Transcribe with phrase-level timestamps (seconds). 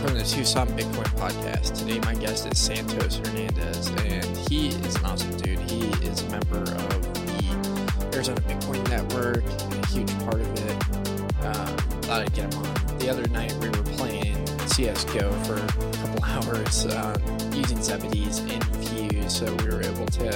[0.00, 1.78] welcome to the Tucson Bitcoin Podcast.
[1.78, 5.58] Today, my guest is Santos Hernandez, and he is an awesome dude.
[5.70, 11.44] He is a member of the Arizona Bitcoin Network, a huge part of it.
[11.44, 12.98] Um, thought I'd get him on.
[12.98, 14.36] The other night, we were playing
[14.72, 17.20] CSGO for a couple hours um,
[17.52, 20.30] using Zebedee's Infuse, so we were able to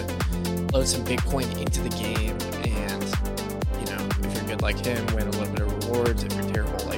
[0.75, 2.37] load some Bitcoin into the game.
[2.69, 3.03] And,
[3.81, 6.23] you know, if you're good like him, win a little bit of rewards.
[6.23, 6.94] If you're terrible like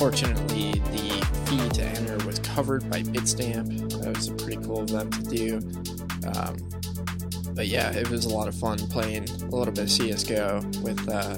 [0.00, 4.00] fortunately, the fee to enter was covered by Bitstamp.
[4.02, 5.56] That was a pretty cool them to do.
[6.34, 6.56] Um,
[7.54, 11.06] but yeah, it was a lot of fun playing a little bit of CS:GO with
[11.06, 11.36] uh,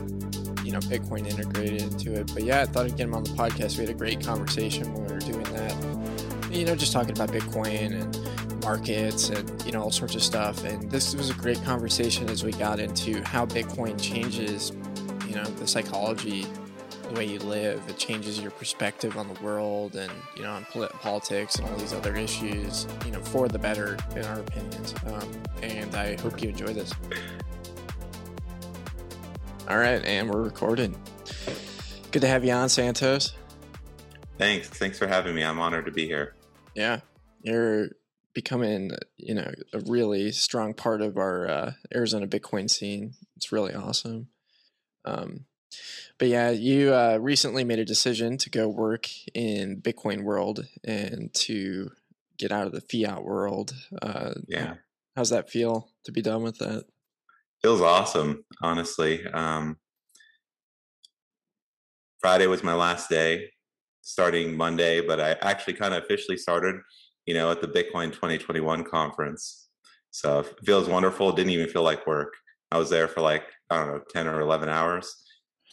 [0.65, 2.33] you know Bitcoin integrated into it.
[2.33, 3.79] But yeah, I thought I'd get him on the podcast.
[3.79, 6.53] We had a great conversation when we were doing that.
[6.53, 10.62] You know, just talking about Bitcoin and markets and you know all sorts of stuff.
[10.62, 14.70] And this was a great conversation as we got into how Bitcoin changes,
[15.27, 16.47] you know, the psychology
[17.12, 17.83] the way you live.
[17.89, 21.77] It changes your perspective on the world and you know on polit- politics and all
[21.77, 22.86] these other issues.
[23.05, 24.95] You know, for the better, in our opinions.
[25.06, 25.28] Um,
[25.62, 26.92] and I hope you enjoy this.
[29.69, 30.97] All right, and we're recording.
[32.11, 33.34] Good to have you on, Santos.
[34.39, 34.69] Thanks.
[34.69, 35.42] Thanks for having me.
[35.42, 36.34] I'm honored to be here.
[36.75, 37.01] Yeah,
[37.42, 37.91] you're
[38.34, 43.14] becoming, you know, a really strong part of our uh, Arizona Bitcoin scene.
[43.36, 44.29] It's really awesome.
[45.05, 45.45] Um,
[46.19, 51.33] but yeah, you uh, recently made a decision to go work in Bitcoin world and
[51.34, 51.91] to
[52.39, 53.73] get out of the fiat world.
[54.01, 54.75] Uh, Yeah.
[55.17, 56.84] how's that feel to be done with that?
[57.62, 59.25] Feels awesome, honestly.
[59.27, 59.77] Um,
[62.20, 63.51] Friday was my last day,
[64.01, 66.77] starting Monday, but I actually kind of officially started,
[67.27, 69.69] you know, at the Bitcoin 2021 conference.
[70.11, 71.33] So it feels wonderful.
[71.33, 72.34] Didn't even feel like work.
[72.70, 75.14] I was there for like, I don't know, 10 or 11 hours.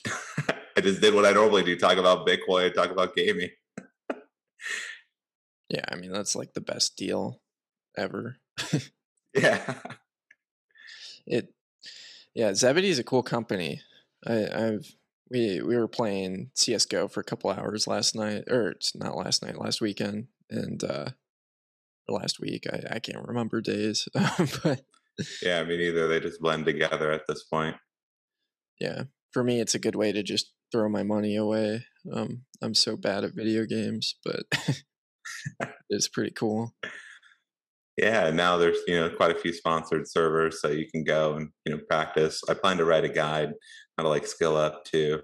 [0.77, 3.49] I just did what I normally do talk about Bitcoin, talk about gaming.
[5.69, 7.41] Yeah, I mean that's like the best deal
[7.97, 8.37] ever.
[9.35, 9.75] Yeah.
[11.27, 11.53] It,
[12.33, 13.81] yeah, Zebedee is a cool company.
[14.25, 14.95] I, I've
[15.29, 19.43] we we were playing CS:GO for a couple hours last night, or it's not last
[19.43, 21.09] night, last weekend, and uh,
[22.07, 22.65] last week.
[22.71, 24.07] I I can't remember days,
[24.63, 24.81] but
[25.43, 26.07] Yeah, me neither.
[26.07, 27.75] They just blend together at this point.
[28.79, 31.85] yeah, for me, it's a good way to just throw my money away.
[32.11, 34.43] Um, I'm so bad at video games, but
[35.89, 36.73] it's pretty cool.
[37.97, 41.49] Yeah, now there's you know quite a few sponsored servers, so you can go and
[41.65, 42.41] you know practice.
[42.49, 43.53] I plan to write a guide
[43.97, 45.21] how to like skill up too.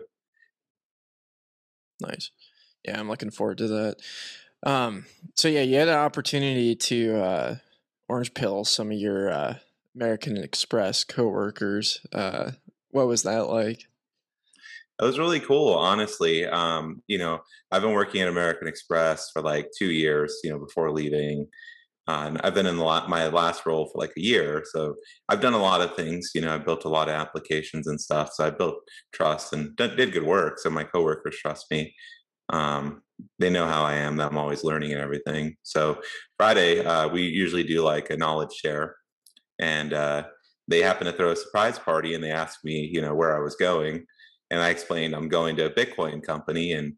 [2.01, 2.31] Nice.
[2.83, 3.95] Yeah, I'm looking forward to that.
[4.65, 5.05] Um,
[5.35, 7.55] so yeah, you had an opportunity to uh,
[8.09, 9.55] orange pill some of your uh,
[9.95, 12.05] American Express coworkers.
[12.11, 12.51] Uh,
[12.89, 13.87] what was that like?
[15.01, 16.45] It was really cool, honestly.
[16.45, 17.39] Um, you know,
[17.71, 21.47] I've been working at American Express for like two years, you know, before leaving.
[22.07, 24.95] Uh, and I've been in the la- my last role for like a year, so
[25.29, 26.31] I've done a lot of things.
[26.35, 28.31] You know, I built a lot of applications and stuff.
[28.33, 28.75] So I built
[29.13, 30.59] trust and did, did good work.
[30.59, 31.95] So my coworkers trust me.
[32.49, 33.03] Um,
[33.39, 34.17] they know how I am.
[34.17, 35.55] That I'm always learning and everything.
[35.63, 36.01] So
[36.37, 38.95] Friday, uh, we usually do like a knowledge share,
[39.59, 40.23] and uh,
[40.67, 43.39] they happened to throw a surprise party, and they asked me, you know, where I
[43.43, 44.05] was going,
[44.51, 46.93] and I explained I'm going to a Bitcoin company, and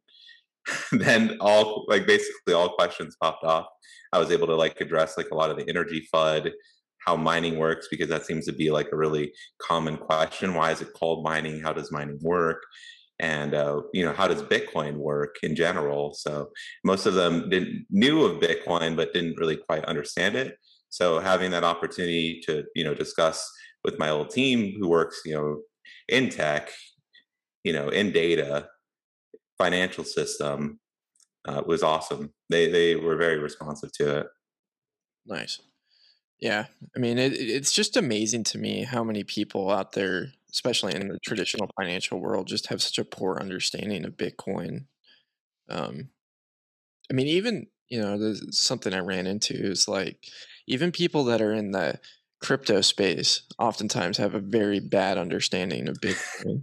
[0.92, 3.68] then all like basically all questions popped off.
[4.14, 6.52] I was able to like address like a lot of the energy FUD,
[7.00, 10.54] how mining works, because that seems to be like a really common question.
[10.54, 11.62] Why is it called mining?
[11.62, 12.64] How does mining work?
[13.20, 16.14] And uh, you know, how does Bitcoin work in general?
[16.14, 16.50] So
[16.84, 20.58] most of them didn't knew of Bitcoin, but didn't really quite understand it.
[20.90, 23.50] So having that opportunity to you know discuss
[23.84, 25.62] with my old team who works you know
[26.10, 26.72] in tech,
[27.68, 28.70] you know, in data,
[29.58, 30.80] financial system
[31.46, 32.34] uh, was awesome.
[32.50, 34.28] They they were very responsive to it.
[35.26, 35.60] Nice.
[36.40, 40.96] Yeah, I mean, it, it's just amazing to me how many people out there, especially
[40.96, 44.86] in the traditional financial world, just have such a poor understanding of Bitcoin.
[45.70, 46.10] Um,
[47.12, 50.24] I mean, even you know, something I ran into is like
[50.68, 52.00] even people that are in the
[52.40, 56.62] crypto space oftentimes have a very bad understanding of Bitcoin.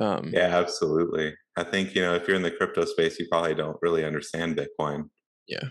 [0.00, 1.34] Um, Yeah, absolutely.
[1.56, 4.56] I think you know if you're in the crypto space, you probably don't really understand
[4.56, 5.10] Bitcoin.
[5.46, 5.70] Yeah,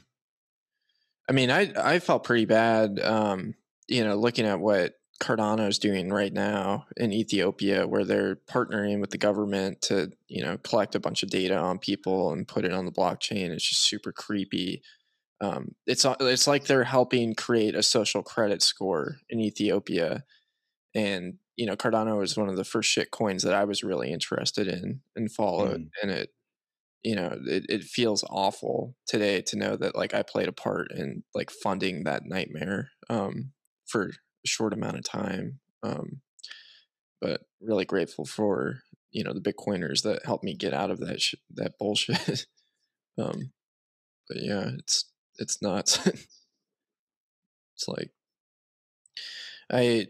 [1.29, 3.53] I mean, I I felt pretty bad, um,
[3.87, 8.99] you know, looking at what Cardano is doing right now in Ethiopia, where they're partnering
[9.01, 12.65] with the government to, you know, collect a bunch of data on people and put
[12.65, 13.49] it on the blockchain.
[13.51, 14.81] It's just super creepy.
[15.41, 20.23] Um, it's it's like they're helping create a social credit score in Ethiopia,
[20.95, 24.11] and you know, Cardano was one of the first shit coins that I was really
[24.13, 25.89] interested in and followed, Mm.
[26.01, 26.29] and it
[27.03, 30.91] you know, it, it feels awful today to know that like I played a part
[30.91, 33.53] in like funding that nightmare um,
[33.88, 35.59] for a short amount of time.
[35.81, 36.21] Um,
[37.21, 41.21] but really grateful for you know the Bitcoiners that helped me get out of that
[41.21, 42.45] sh- that bullshit.
[43.17, 43.51] um,
[44.27, 45.06] but yeah, it's
[45.38, 46.06] it's nuts.
[46.07, 48.11] it's like
[49.71, 50.07] I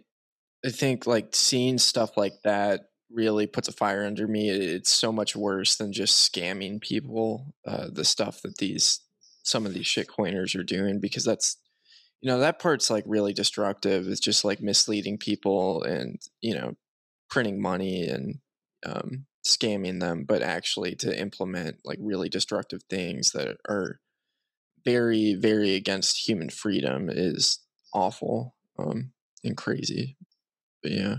[0.66, 4.50] I think like seeing stuff like that really puts a fire under me.
[4.50, 7.54] It's so much worse than just scamming people.
[7.66, 9.02] Uh, the stuff that these
[9.44, 11.58] some of these shitcoiners are doing because that's
[12.22, 14.08] you know that part's like really destructive.
[14.08, 16.76] It's just like misleading people and you know
[17.30, 18.40] printing money and
[18.86, 24.00] um, scamming them, but actually to implement like really destructive things that are
[24.86, 27.60] very very against human freedom is
[27.94, 29.12] awful um,
[29.44, 30.18] and crazy.
[30.82, 31.16] But yeah.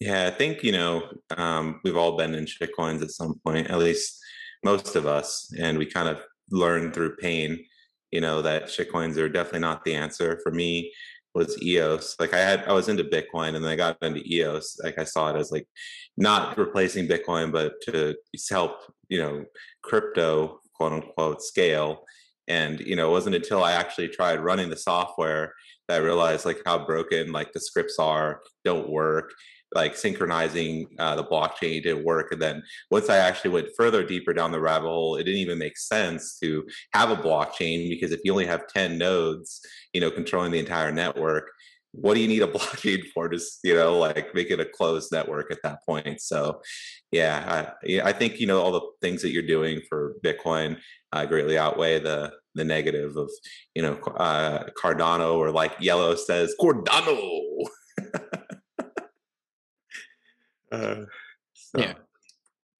[0.00, 3.78] Yeah, I think, you know, um, we've all been in shitcoins at some point, at
[3.78, 4.18] least
[4.62, 7.64] most of us, and we kind of learn through pain,
[8.10, 10.38] you know, that shitcoins are definitely not the answer.
[10.42, 10.92] For me,
[11.36, 12.16] was EOS.
[12.18, 14.80] Like I had, I was into Bitcoin, and then I got into EOS.
[14.82, 15.68] Like I saw it as like
[16.16, 18.16] not replacing Bitcoin, but to
[18.50, 19.44] help, you know,
[19.82, 22.04] crypto quote unquote scale.
[22.48, 25.52] And you know, it wasn't until I actually tried running the software
[25.88, 29.32] that I realized like how broken like the scripts are, don't work,
[29.74, 32.32] like synchronizing uh, the blockchain didn't work.
[32.32, 35.58] And then once I actually went further deeper down the rabbit hole, it didn't even
[35.58, 39.60] make sense to have a blockchain because if you only have 10 nodes,
[39.92, 41.50] you know, controlling the entire network,
[41.92, 43.28] what do you need a blockchain for?
[43.28, 46.20] Just you know, like make it a closed network at that point.
[46.20, 46.60] So,
[47.10, 50.78] yeah, I, I think you know all the things that you're doing for Bitcoin
[51.16, 53.30] uh, greatly outweigh the the negative of
[53.74, 57.40] you know uh, Cardano or like Yellow says Cardano.
[60.72, 61.04] Uh,
[61.54, 61.78] so.
[61.78, 61.94] Yeah.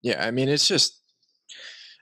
[0.02, 0.24] Yeah.
[0.24, 1.00] I mean, it's just,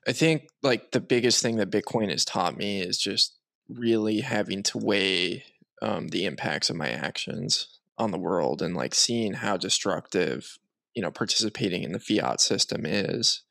[0.07, 3.37] I think like the biggest thing that Bitcoin has taught me is just
[3.69, 5.45] really having to weigh
[5.83, 10.59] um, the impacts of my actions on the world and like seeing how destructive,
[10.95, 13.43] you know, participating in the fiat system is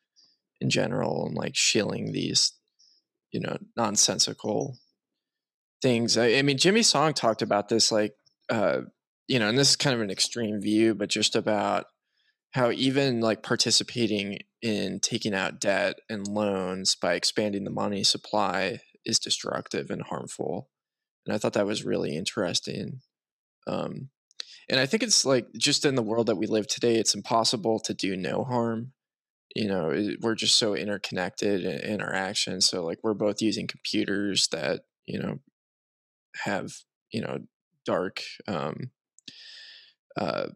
[0.61, 2.53] in general and like shilling these,
[3.33, 4.77] you know, nonsensical
[5.81, 6.17] things.
[6.17, 8.13] I, I mean, Jimmy Song talked about this like,
[8.49, 8.81] uh,
[9.27, 11.85] you know, and this is kind of an extreme view, but just about
[12.51, 18.79] how even like participating in taking out debt and loans by expanding the money supply
[19.05, 20.69] is destructive and harmful.
[21.25, 23.01] And I thought that was really interesting.
[23.65, 24.09] Um,
[24.69, 27.79] and I think it's like just in the world that we live today, it's impossible
[27.79, 28.93] to do no harm.
[29.55, 32.67] You know, we're just so interconnected in, in our actions.
[32.67, 35.39] So, like, we're both using computers that, you know,
[36.43, 36.71] have,
[37.11, 37.39] you know,
[37.85, 38.91] dark um,
[40.19, 40.47] uh,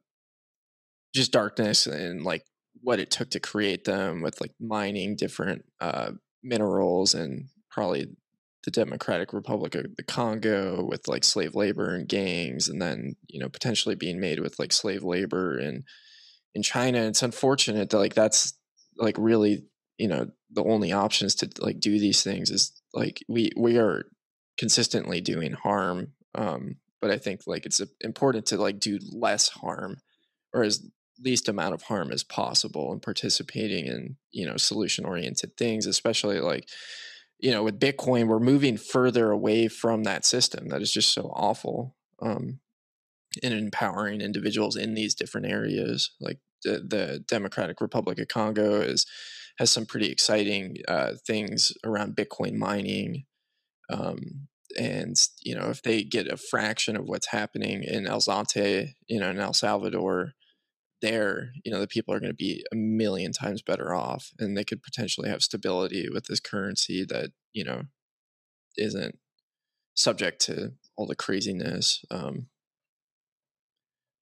[1.14, 2.46] just darkness and like
[2.82, 6.12] what it took to create them with like mining different uh,
[6.44, 8.08] minerals and probably
[8.64, 13.40] the Democratic Republic of the Congo with like slave labor and gangs, and then you
[13.40, 15.86] know potentially being made with like slave labor in
[16.54, 17.00] in China.
[17.04, 18.54] It's unfortunate that like that's
[18.98, 19.64] like really
[19.98, 24.06] you know the only options to like do these things is like we we are
[24.58, 26.14] consistently doing harm.
[26.36, 29.98] Um, but I think like it's important to like do less harm
[30.54, 30.86] or as
[31.24, 36.40] least amount of harm as possible and participating in you know solution oriented things especially
[36.40, 36.70] like
[37.40, 41.24] you know with bitcoin we're moving further away from that system that is just so
[41.34, 42.60] awful um
[43.42, 46.38] and empowering individuals in these different areas like
[46.88, 49.06] the, democratic republic of congo is
[49.58, 53.26] has some pretty exciting uh, things around bitcoin mining
[53.90, 54.48] um,
[54.78, 59.20] and you know if they get a fraction of what's happening in el zonte you
[59.20, 60.34] know in el salvador
[61.02, 64.58] there, you know, the people are going to be a million times better off and
[64.58, 67.84] they could potentially have stability with this currency that, you know,
[68.78, 69.18] isn't
[69.96, 72.48] subject to all the craziness um,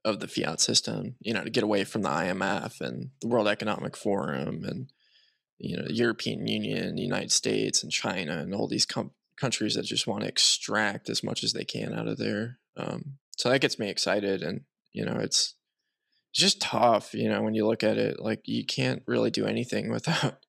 [0.06, 3.50] of the fiat system, you know, to get away from the IMF and the World
[3.50, 4.94] Economic Forum and,
[5.58, 9.76] you know, the European Union, the United States and China and all these com- countries
[9.76, 12.60] that just want to extract as much as they can out of there.
[12.78, 14.42] Um, so that gets me excited.
[14.42, 14.62] And,
[14.94, 15.56] you know, it's,
[16.36, 18.20] just tough, you know, when you look at it.
[18.20, 20.46] Like you can't really do anything without,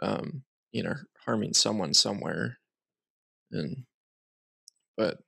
[0.00, 0.94] um, you know,
[1.26, 2.58] harming someone somewhere.
[3.50, 3.84] And,
[4.96, 5.18] but,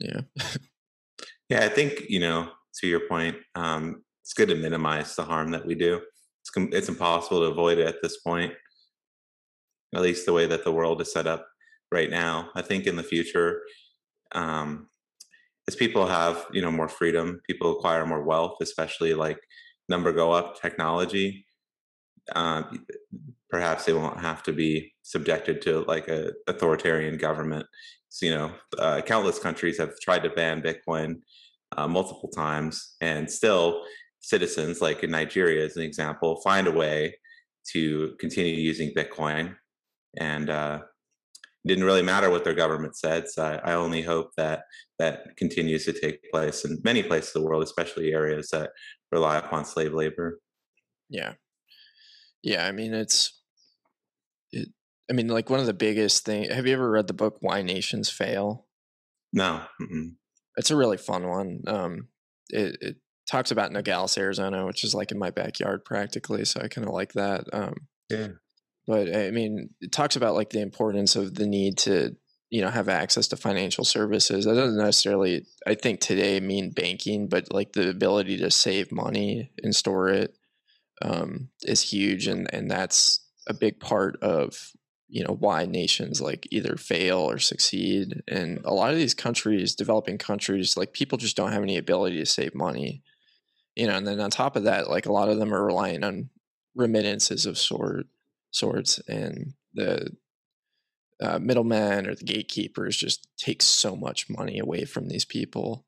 [0.00, 0.22] yeah.
[1.50, 5.50] yeah, I think you know, to your point, um, it's good to minimize the harm
[5.50, 6.00] that we do.
[6.42, 8.54] It's it's impossible to avoid it at this point.
[9.94, 11.46] At least the way that the world is set up
[11.92, 12.50] right now.
[12.54, 13.62] I think in the future,
[14.32, 14.88] um,
[15.70, 19.38] as people have you know more freedom people acquire more wealth especially like
[19.88, 21.46] number go up technology
[22.34, 22.62] uh,
[23.48, 27.66] perhaps they won't have to be subjected to like a authoritarian government.
[28.08, 31.20] So, you know, uh, countless countries have tried to ban Bitcoin
[31.76, 33.84] uh, multiple times, and still
[34.20, 37.14] citizens, like in Nigeria as an example, find a way
[37.72, 39.54] to continue using Bitcoin.
[40.18, 40.80] And uh,
[41.66, 43.28] didn't really matter what their government said.
[43.28, 44.62] So I, I, only hope that
[44.98, 48.70] that continues to take place in many places of the world, especially areas that
[49.12, 50.40] rely upon slave labor.
[51.08, 51.34] Yeah,
[52.42, 52.66] yeah.
[52.66, 53.39] I mean, it's.
[55.10, 56.52] I mean, like one of the biggest things.
[56.52, 58.66] Have you ever read the book "Why Nations Fail"?
[59.32, 59.62] No.
[59.80, 60.14] Mm-mm.
[60.56, 61.62] It's a really fun one.
[61.66, 62.08] Um,
[62.50, 62.96] it, it
[63.30, 66.44] talks about Nogales, Arizona, which is like in my backyard practically.
[66.44, 67.44] So I kind of like that.
[67.52, 67.74] Um,
[68.10, 68.28] yeah
[68.90, 72.16] but I mean, it talks about like the importance of the need to,
[72.50, 74.44] you know, have access to financial services.
[74.44, 79.52] That doesn't necessarily, I think, today mean banking, but like the ability to save money
[79.62, 80.36] and store it
[81.02, 84.72] um, is huge, and and that's a big part of
[85.10, 88.22] you know why nations like either fail or succeed.
[88.28, 92.18] And a lot of these countries, developing countries, like people just don't have any ability
[92.18, 93.02] to save money.
[93.76, 96.04] You know, and then on top of that, like a lot of them are relying
[96.04, 96.30] on
[96.74, 98.06] remittances of sort
[98.50, 100.10] sorts, and the
[101.20, 105.86] uh, middlemen or the gatekeepers just take so much money away from these people.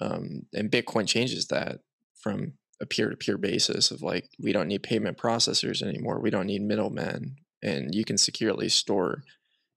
[0.00, 1.80] Um, and Bitcoin changes that
[2.20, 6.20] from a peer-to-peer basis of like we don't need payment processors anymore.
[6.20, 9.22] We don't need middlemen, and you can securely store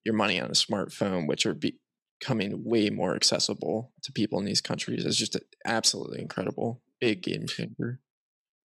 [0.06, 4.62] your money on a smartphone, which are becoming way more accessible to people in these
[4.62, 5.06] countries.
[5.06, 8.00] It's just absolutely incredible, big game changer.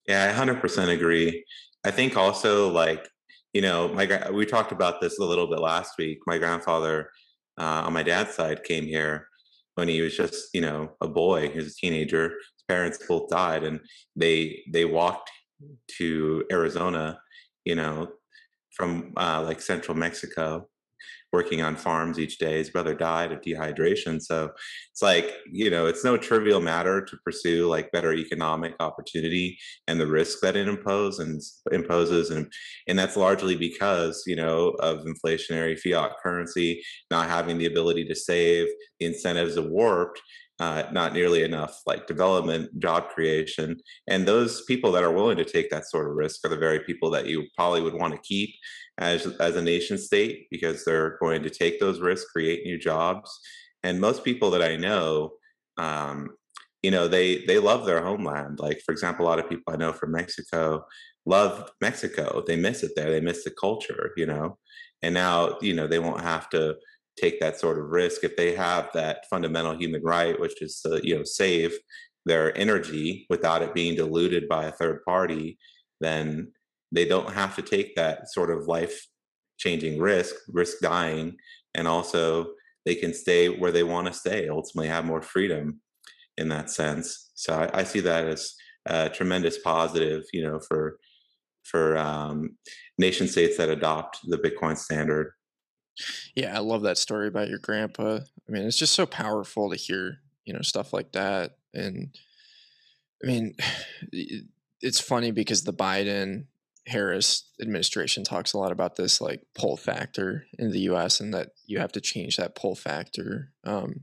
[0.06, 1.44] Yeah, I 100% agree.
[1.84, 3.08] I think also like
[3.54, 6.18] you know, my we talked about this a little bit last week.
[6.26, 7.10] My grandfather
[7.58, 9.26] uh, on my dad's side came here
[9.75, 11.48] when he was just you know a boy.
[11.48, 12.28] He was a teenager.
[12.28, 13.80] His parents both died, and
[14.14, 15.30] they they walked
[15.96, 17.20] to Arizona,
[17.64, 18.12] you know,
[18.78, 20.68] from uh, like central Mexico
[21.32, 22.58] working on farms each day.
[22.58, 24.20] His brother died of dehydration.
[24.20, 24.50] So
[24.90, 30.00] it's like, you know, it's no trivial matter to pursue like better economic opportunity and
[30.00, 31.40] the risk that it imposes and
[31.73, 32.30] imposes.
[32.30, 32.50] And,
[32.87, 38.14] and that's largely because, you know, of inflationary fiat currency, not having the ability to
[38.14, 38.66] save,
[38.99, 40.20] the incentives are warped.
[40.61, 43.77] Uh, not nearly enough like development, job creation,
[44.09, 46.81] and those people that are willing to take that sort of risk are the very
[46.81, 48.50] people that you probably would want to keep
[48.99, 53.31] as as a nation state because they're going to take those risks, create new jobs.
[53.85, 55.31] And most people that I know,
[55.77, 56.31] um,
[56.83, 58.59] you know, they they love their homeland.
[58.59, 60.85] Like for example, a lot of people I know from Mexico
[61.25, 62.43] love Mexico.
[62.47, 63.11] They miss it there.
[63.11, 64.12] They miss the culture.
[64.17, 64.59] You know,
[65.03, 66.77] and now you know they won't have to
[67.20, 71.00] take that sort of risk if they have that fundamental human right, which is to
[71.02, 71.76] you know save
[72.26, 75.58] their energy without it being diluted by a third party.
[76.00, 76.52] Then
[76.92, 79.06] they don't have to take that sort of life
[79.58, 81.37] changing risk, risk dying,
[81.75, 82.52] and also
[82.84, 85.80] they can stay where they want to stay, ultimately have more freedom
[86.37, 87.30] in that sense.
[87.34, 88.54] So I, I see that as
[88.87, 90.98] a tremendous positive, you know, for
[91.64, 92.56] for um,
[92.96, 95.32] nation states that adopt the Bitcoin standard.
[96.35, 98.21] Yeah, I love that story about your grandpa.
[98.49, 101.59] I mean, it's just so powerful to hear, you know, stuff like that.
[101.75, 102.17] And
[103.23, 103.55] I mean,
[104.81, 106.47] it's funny because the Biden
[106.87, 111.21] Harris administration talks a lot about this like pull factor in the U.S.
[111.21, 113.52] and that you have to change that pull factor.
[113.64, 114.02] Um,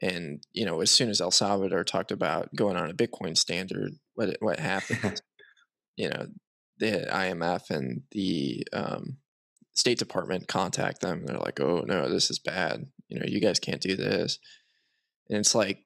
[0.00, 3.92] and you know, as soon as El Salvador talked about going on a Bitcoin standard,
[4.14, 5.20] what what happened?
[5.96, 6.26] you know,
[6.78, 9.18] the IMF and the um,
[9.74, 11.24] State Department contact them.
[11.24, 12.86] They're like, "Oh no, this is bad.
[13.08, 14.38] You know, you guys can't do this."
[15.28, 15.84] And it's like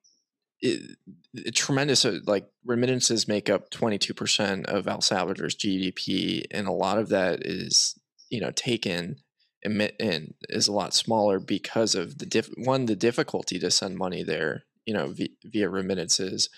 [0.61, 0.97] it,
[1.35, 6.99] it, tremendous uh, like remittances make up 22% of El Salvador's GDP and a lot
[6.99, 7.99] of that is
[8.31, 9.17] you know taken
[9.63, 14.23] and is a lot smaller because of the diff- one the difficulty to send money
[14.23, 16.49] there you know via, via remittances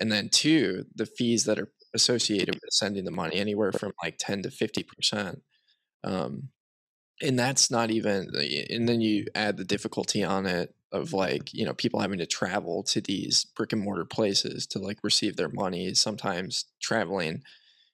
[0.00, 4.16] and then two the fees that are associated with sending the money anywhere from like
[4.18, 5.40] 10 to 50%
[6.02, 6.48] um,
[7.22, 8.30] and that's not even
[8.70, 12.26] and then you add the difficulty on it of like you know people having to
[12.26, 17.42] travel to these brick and mortar places to like receive their money sometimes traveling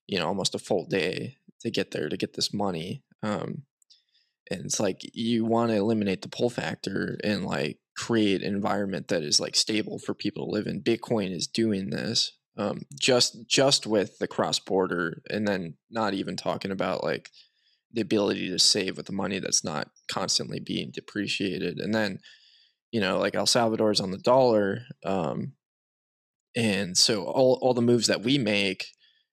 [0.07, 3.63] you know almost a full day to get there to get this money um
[4.51, 9.09] and it's like you want to eliminate the pull factor and like create an environment
[9.09, 10.83] that is like stable for people to live in.
[10.83, 16.37] Bitcoin is doing this um just just with the cross border and then not even
[16.37, 17.31] talking about like
[17.93, 22.21] the ability to save with the money that's not constantly being depreciated and then
[22.93, 24.83] you know, like El Salvador's on the dollar.
[25.05, 25.53] Um,
[26.57, 28.87] and so all, all the moves that we make,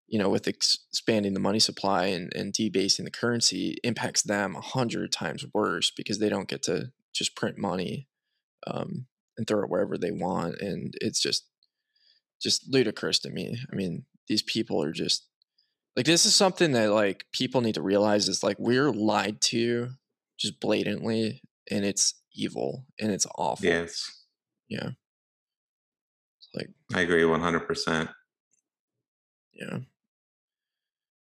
[0.08, 4.56] you know, with ex- expanding the money supply and, and debasing the currency impacts them
[4.56, 8.08] a hundred times worse because they don't get to just print money
[8.68, 10.62] um, and throw it wherever they want.
[10.62, 11.48] And it's just,
[12.42, 13.58] just ludicrous to me.
[13.72, 15.28] I mean, these people are just
[15.98, 19.90] like, this is something that like people need to realize is like we're lied to
[20.40, 23.66] just blatantly and it's evil and it's awful.
[23.66, 24.26] Yes.
[24.70, 24.92] Yeah.
[26.38, 28.10] It's like, I agree 100%.
[29.54, 29.80] yeah.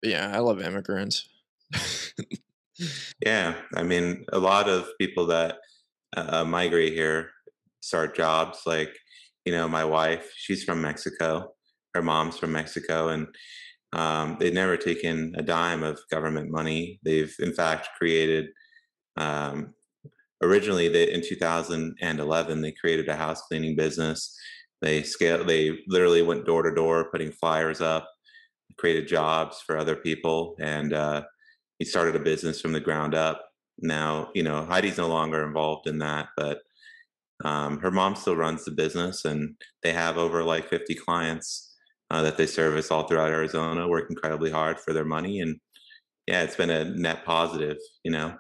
[0.01, 1.29] But yeah, I love immigrants.
[3.25, 3.55] Yeah.
[3.77, 5.59] I mean, a lot of people that
[6.17, 7.31] uh, migrate here
[7.81, 8.63] start jobs.
[8.67, 8.97] Like,
[9.45, 11.53] you know, my wife, she's from Mexico.
[11.95, 13.09] Her mom's from Mexico.
[13.09, 13.29] And
[13.93, 16.99] um, they've never taken a dime of government money.
[17.05, 18.47] They've, in fact, created
[19.17, 19.75] um,
[20.43, 24.37] originally they, in 2011 they created a house cleaning business.
[24.81, 28.09] They scaled they literally went door to door putting flyers up
[28.79, 31.23] created jobs for other people and uh,
[31.79, 33.45] he started a business from the ground up.
[33.79, 36.61] Now you know heidi's no longer involved in that but
[37.45, 41.72] um, her mom still runs the business and they have over like 50 clients
[42.13, 45.59] uh, that they service all throughout arizona work incredibly hard for their money and
[46.29, 48.35] yeah it's been a net positive you know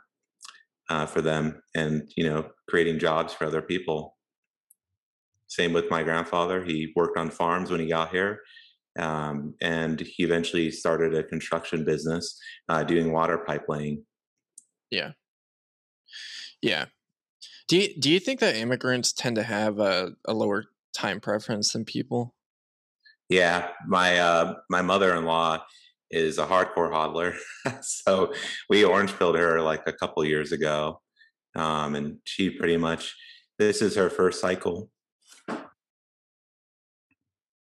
[0.92, 4.16] uh, for them and you know creating jobs for other people.
[5.46, 8.40] Same with my grandfather he worked on farms when he got here
[8.98, 12.38] um, and he eventually started a construction business
[12.68, 14.02] uh, doing water pipelaying.
[14.90, 15.12] yeah.
[16.60, 16.86] Yeah.
[17.68, 21.72] Do you, do you think that immigrants tend to have a, a lower time preference
[21.72, 22.34] than people
[23.28, 25.62] yeah my uh, my mother-in-law
[26.12, 27.34] is a hardcore hodler.
[27.82, 28.32] so
[28.68, 31.00] we orange pilled her like a couple years ago.
[31.56, 33.14] Um, and she pretty much,
[33.58, 34.90] this is her first cycle.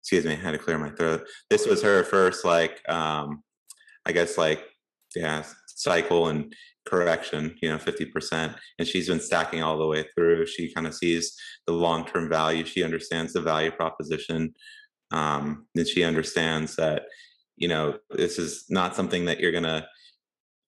[0.01, 1.25] Excuse me, I had to clear my throat.
[1.49, 3.43] This was her first, like, um,
[4.05, 4.61] I guess, like,
[5.15, 6.53] yeah, cycle and
[6.85, 8.55] correction, you know, 50%.
[8.79, 10.47] And she's been stacking all the way through.
[10.47, 11.35] She kind of sees
[11.67, 12.65] the long term value.
[12.65, 14.53] She understands the value proposition.
[15.11, 17.03] Um, and she understands that
[17.57, 19.85] you know this is not something that you're going to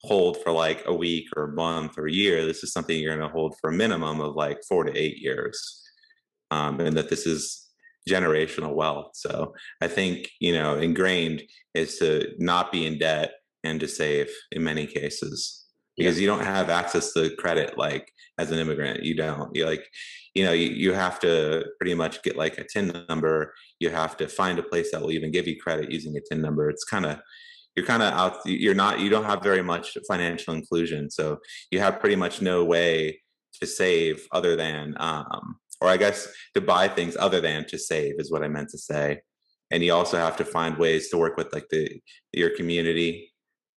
[0.01, 2.45] hold for like a week or a month or a year.
[2.45, 5.17] This is something you're going to hold for a minimum of like four to eight
[5.17, 5.81] years
[6.51, 7.69] um, and that this is
[8.09, 9.11] generational wealth.
[9.13, 11.41] So i think you know ingrained
[11.73, 13.31] is to not be in debt
[13.63, 15.62] and to save in many cases
[15.97, 19.55] because you don't have access to credit like as an immigrant you don't.
[19.55, 19.87] You like
[20.33, 23.53] you know you, you have to pretty much get like a tin number.
[23.79, 26.41] You have to find a place that will even give you credit using a tin
[26.41, 26.69] number.
[26.69, 27.19] It's kind of
[27.75, 31.39] you're kind of out you're not you don't have very much financial inclusion so
[31.71, 33.19] you have pretty much no way
[33.59, 38.13] to save other than um or i guess to buy things other than to save
[38.19, 39.19] is what i meant to say.
[39.73, 41.99] And you also have to find ways to work with like the
[42.31, 43.32] your community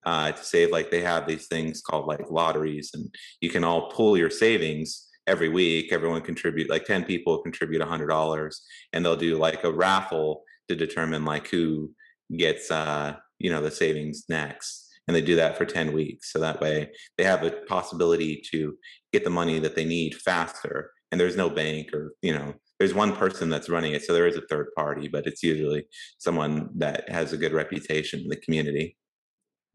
[0.06, 3.90] uh, to save like they have these things called like lotteries and you can all
[3.90, 5.92] pool your savings every week.
[5.92, 8.56] Everyone contribute like 10 people contribute a $100
[8.94, 11.92] and they'll do like a raffle to determine like who
[12.36, 16.32] gets uh you know the savings next and they do that for 10 weeks.
[16.32, 18.78] So that way they have a possibility to
[19.14, 22.94] get the money that they need faster and there's no bank or you know there's
[22.94, 25.86] one person that's running it so there is a third party but it's usually
[26.18, 28.98] someone that has a good reputation in the community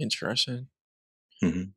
[0.00, 0.68] interesting
[1.42, 1.70] mm-hmm.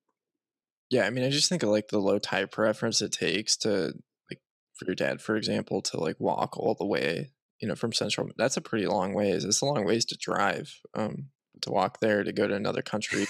[0.94, 3.94] Yeah, I mean, I just think of like the low time preference it takes to
[4.30, 4.40] like
[4.76, 8.30] for your dad, for example, to like walk all the way, you know, from central.
[8.38, 9.44] That's a pretty long ways.
[9.44, 11.30] It's a long ways to drive, um,
[11.62, 13.26] to walk there to go to another country.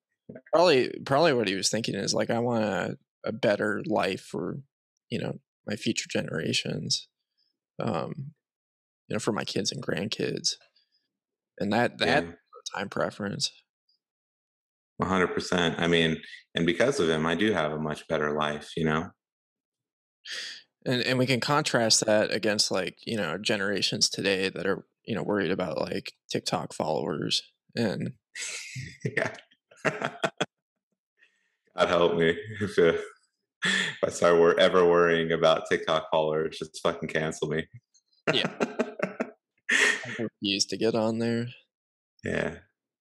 [0.52, 4.58] probably, probably what he was thinking is like, I want a, a better life for,
[5.08, 7.08] you know, my future generations,
[7.82, 8.32] um,
[9.08, 10.56] you know, for my kids and grandkids,
[11.58, 12.32] and that that yeah.
[12.76, 13.50] time preference.
[15.00, 15.78] 100%.
[15.78, 16.16] I mean,
[16.54, 19.10] and because of him, I do have a much better life, you know?
[20.84, 25.14] And, and we can contrast that against like, you know, generations today that are, you
[25.14, 27.42] know, worried about like TikTok followers
[27.74, 28.12] and.
[29.04, 29.32] yeah.
[31.76, 32.98] God help me if, uh,
[33.64, 37.66] if I start ever worrying about TikTok followers, just fucking cancel me.
[38.32, 38.50] yeah.
[39.70, 41.48] I refuse to get on there.
[42.24, 42.56] Yeah.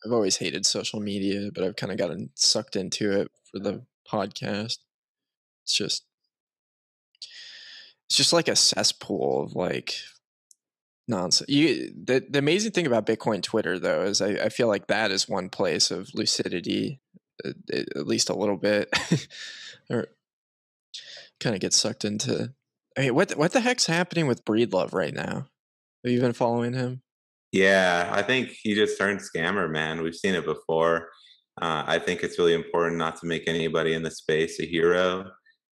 [0.05, 3.85] I've always hated social media, but I've kind of gotten sucked into it for the
[4.09, 4.77] podcast.
[5.63, 6.05] It's just
[8.07, 9.95] it's just like a cesspool of like
[11.07, 11.49] nonsense.
[11.49, 15.09] You the the amazing thing about Bitcoin Twitter though is I, I feel like that
[15.11, 17.01] is one place of lucidity,
[17.43, 18.89] at, uh, at least a little bit,
[19.89, 20.07] or
[21.39, 22.53] kind of get sucked into.
[22.95, 25.47] I mean, what what the heck's happening with Breedlove right now?
[26.03, 27.01] Have you been following him?
[27.55, 30.03] Yeah, I think he just turned scammer, man.
[30.03, 31.07] We've seen it before.
[31.61, 35.31] Uh, I think it's really important not to make anybody in the space a hero.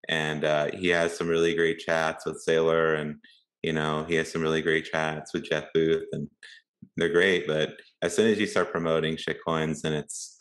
[0.09, 3.17] And uh, he has some really great chats with Saylor, and
[3.65, 6.29] you know he has some really great chats with Jeff Booth, and
[6.97, 7.49] they're great.
[7.49, 10.37] But as soon as you start promoting shitcoins, and it's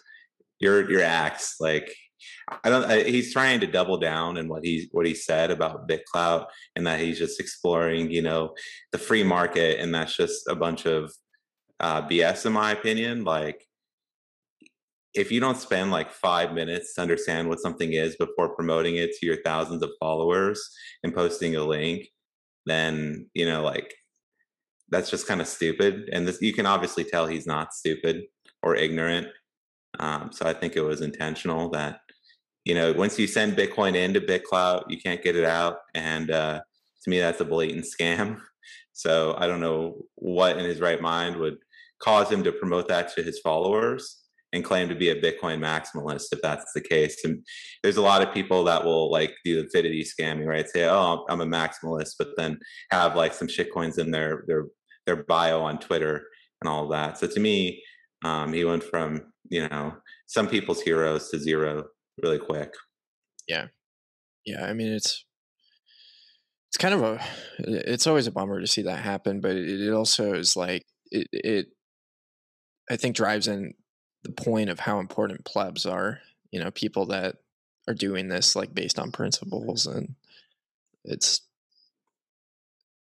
[0.60, 1.92] your your acts like
[2.64, 2.86] I don't.
[2.86, 6.86] I, he's trying to double down in what he what he said about BitClout, and
[6.86, 8.54] that he's just exploring, you know,
[8.92, 11.12] the free market, and that's just a bunch of
[11.82, 13.24] uh, BS, in my opinion.
[13.26, 13.66] Like,
[15.14, 19.12] if you don't spend like five minutes to understand what something is before promoting it
[19.14, 20.62] to your thousands of followers
[21.04, 22.08] and posting a link,
[22.66, 23.94] then you know, like,
[24.90, 26.10] that's just kind of stupid.
[26.14, 28.24] And this, you can obviously tell he's not stupid
[28.64, 29.28] or ignorant.
[30.00, 32.00] Um, so I think it was intentional that
[32.66, 35.78] you know, once you send Bitcoin into BitClout, you can't get it out.
[35.96, 36.62] And uh,
[37.04, 38.40] to me, that's a blatant scam.
[38.94, 41.58] So I don't know what in his right mind would
[42.04, 44.18] cause him to promote that to his followers
[44.54, 47.24] and claim to be a Bitcoin maximalist if that's the case.
[47.24, 47.46] And
[47.84, 50.68] there's a lot of people that will like do the Fidity scamming, right?
[50.68, 52.60] Say, "Oh, I'm a maximalist," but then
[52.92, 54.66] have like some shitcoins in their their
[55.06, 56.24] their bio on Twitter
[56.62, 57.18] and all that.
[57.18, 57.82] So to me,
[58.24, 59.94] um, he went from you know
[60.28, 61.86] some people's heroes to zero
[62.22, 62.74] really quick.
[63.48, 63.68] Yeah.
[64.46, 64.66] Yeah.
[64.66, 65.26] I mean, it's,
[66.70, 67.20] it's kind of a,
[67.60, 71.28] it's always a bummer to see that happen, but it, it also is like, it,
[71.32, 71.66] it,
[72.92, 73.74] I think drives in
[74.24, 76.20] the point of how important plebs are,
[76.52, 77.38] you know, people that
[77.88, 80.16] are doing this like based on principles and
[81.06, 81.42] it's,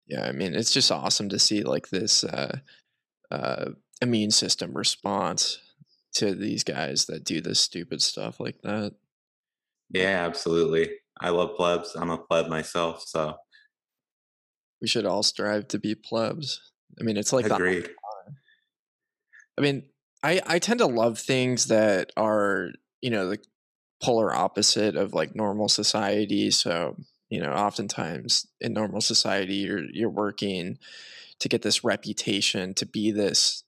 [0.06, 2.58] yeah, I mean, it's just awesome to see like this, uh,
[3.30, 3.70] uh,
[4.02, 5.60] immune system response
[6.14, 8.94] to these guys that do this stupid stuff like that.
[9.90, 10.90] Yeah, absolutely.
[11.20, 11.94] I love plebs.
[11.94, 13.36] I'm a pleb myself, so
[14.80, 16.60] we should all strive to be plebs.
[17.00, 17.84] I mean, it's like agreed.
[17.84, 17.90] The,
[19.58, 19.82] I mean,
[20.22, 22.70] I I tend to love things that are
[23.02, 23.38] you know the
[24.02, 26.50] polar opposite of like normal society.
[26.50, 26.96] So
[27.28, 30.78] you know, oftentimes in normal society, you're you're working
[31.40, 33.64] to get this reputation to be this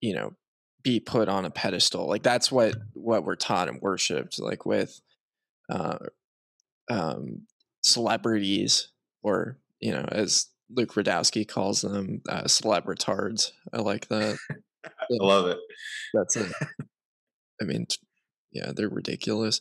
[0.00, 0.34] you know
[0.82, 2.06] be put on a pedestal.
[2.06, 4.38] Like that's what what we're taught and worshipped.
[4.38, 5.00] Like with
[5.70, 5.98] uh,
[6.90, 7.46] um,
[7.82, 8.88] celebrities,
[9.22, 13.52] or you know, as Luke Rudkowski calls them, uh, celebritards.
[13.72, 14.38] I like that.
[14.84, 15.58] I love it.
[16.12, 16.52] That's it.
[17.60, 17.86] I mean,
[18.52, 19.60] yeah, they're ridiculous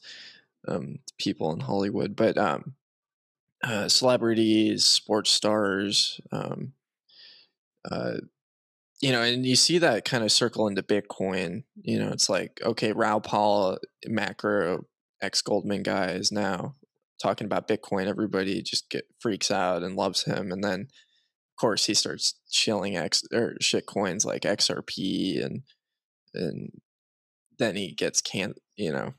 [0.68, 2.76] um, people in Hollywood, but um,
[3.64, 6.74] uh, celebrities, sports stars, um,
[7.90, 8.16] uh,
[9.02, 11.64] you know, and you see that kind of circle into Bitcoin.
[11.82, 14.86] You know, it's like, okay, Raoul Paul, macro
[15.22, 16.76] ex Goldman guy is now
[17.22, 18.08] talking about Bitcoin.
[18.08, 20.52] Everybody just get freaks out and loves him.
[20.52, 20.88] And then,
[21.60, 25.64] course, he starts shilling X or shit coins like XRP and,
[26.34, 26.72] and
[27.60, 28.58] then he gets can't.
[28.76, 29.14] you know,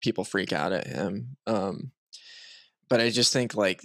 [0.00, 1.36] people freak out at him.
[1.46, 1.90] Um,
[2.88, 3.82] but I just think like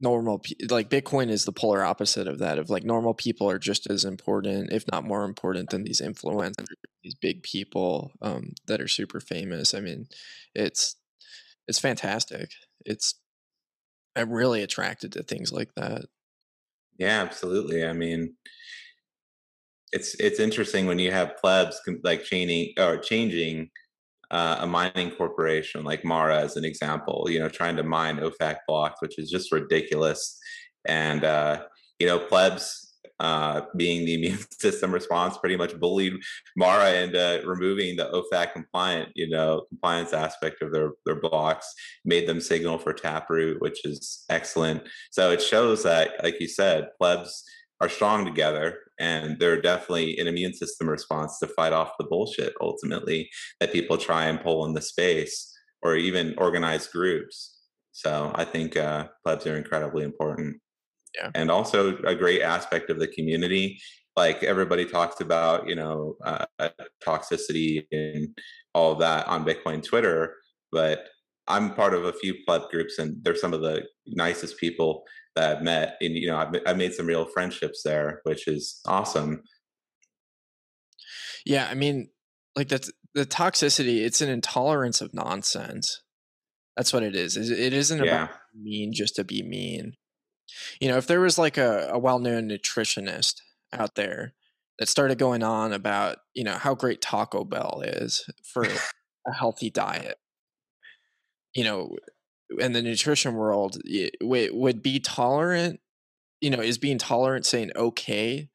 [0.00, 3.90] normal like bitcoin is the polar opposite of that of like normal people are just
[3.90, 6.66] as important if not more important than these influencers
[7.02, 10.06] these big people um, that are super famous i mean
[10.54, 10.94] it's
[11.66, 12.50] it's fantastic
[12.86, 13.14] it's
[14.14, 16.04] i'm really attracted to things like that
[16.98, 18.34] yeah absolutely i mean
[19.92, 23.70] it's it's interesting when you have plebs like chaining or changing
[24.30, 28.56] uh, a mining corporation like Mara as an example, you know, trying to mine OFAC
[28.66, 30.38] blocks, which is just ridiculous.
[30.86, 31.62] And, uh,
[31.98, 32.87] you know, plebs
[33.20, 36.14] uh, being the immune system response pretty much bullied
[36.56, 41.72] Mara into removing the OFAC compliant, you know, compliance aspect of their, their blocks,
[42.04, 44.82] made them signal for Taproot, which is excellent.
[45.10, 47.44] So it shows that, like you said, plebs
[47.80, 52.52] are strong together and they're definitely an immune system response to fight off the bullshit
[52.60, 57.60] ultimately that people try and pull in the space or even organized groups
[57.92, 60.60] so i think uh, plebs are incredibly important
[61.14, 61.30] yeah.
[61.34, 63.80] and also a great aspect of the community
[64.16, 66.44] like everybody talks about you know uh,
[67.04, 68.36] toxicity and
[68.74, 70.34] all that on bitcoin twitter
[70.72, 71.06] but
[71.46, 75.04] i'm part of a few club groups and they're some of the nicest people
[75.38, 78.80] that I've met, and you know, I've, I've made some real friendships there, which is
[78.86, 79.42] awesome.
[81.46, 82.08] Yeah, I mean,
[82.56, 84.04] like that's the toxicity.
[84.04, 86.02] It's an intolerance of nonsense.
[86.76, 87.36] That's what it is.
[87.36, 88.24] It isn't yeah.
[88.24, 89.92] about mean just to be mean.
[90.80, 94.34] You know, if there was like a, a well-known nutritionist out there
[94.78, 98.64] that started going on about, you know, how great Taco Bell is for
[99.26, 100.18] a healthy diet,
[101.54, 101.96] you know,
[102.58, 103.76] in the nutrition world
[104.22, 105.80] would would be tolerant
[106.40, 108.48] you know is being tolerant saying okay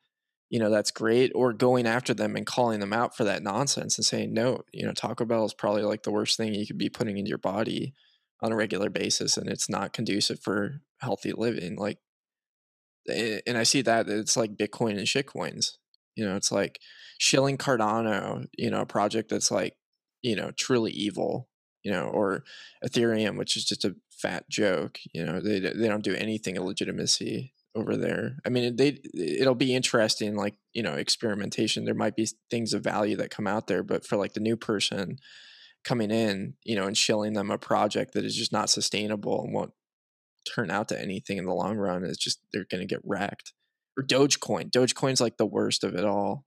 [0.50, 3.98] you know that's great or going after them and calling them out for that nonsense
[3.98, 6.78] and saying no you know taco bell is probably like the worst thing you could
[6.78, 7.94] be putting into your body
[8.44, 11.98] on a regular basis and it's not conducive for healthy living like
[13.08, 15.78] and i see that it's like bitcoin and shitcoins
[16.16, 16.80] you know it's like
[17.18, 19.76] shilling cardano you know a project that's like
[20.22, 21.48] you know truly evil
[21.84, 22.44] you know or
[22.86, 26.66] ethereum which is just a fat joke you know they, they don't do anything of
[26.66, 28.38] legitimacy over there.
[28.46, 31.86] I mean, they it'll be interesting, like you know, experimentation.
[31.86, 34.56] There might be things of value that come out there, but for like the new
[34.56, 35.18] person
[35.84, 39.54] coming in, you know, and shilling them a project that is just not sustainable and
[39.54, 39.74] won't
[40.54, 43.54] turn out to anything in the long run, is just they're going to get wrecked.
[43.98, 44.72] Or Dogecoin.
[44.72, 46.46] Dogecoin's like the worst of it all.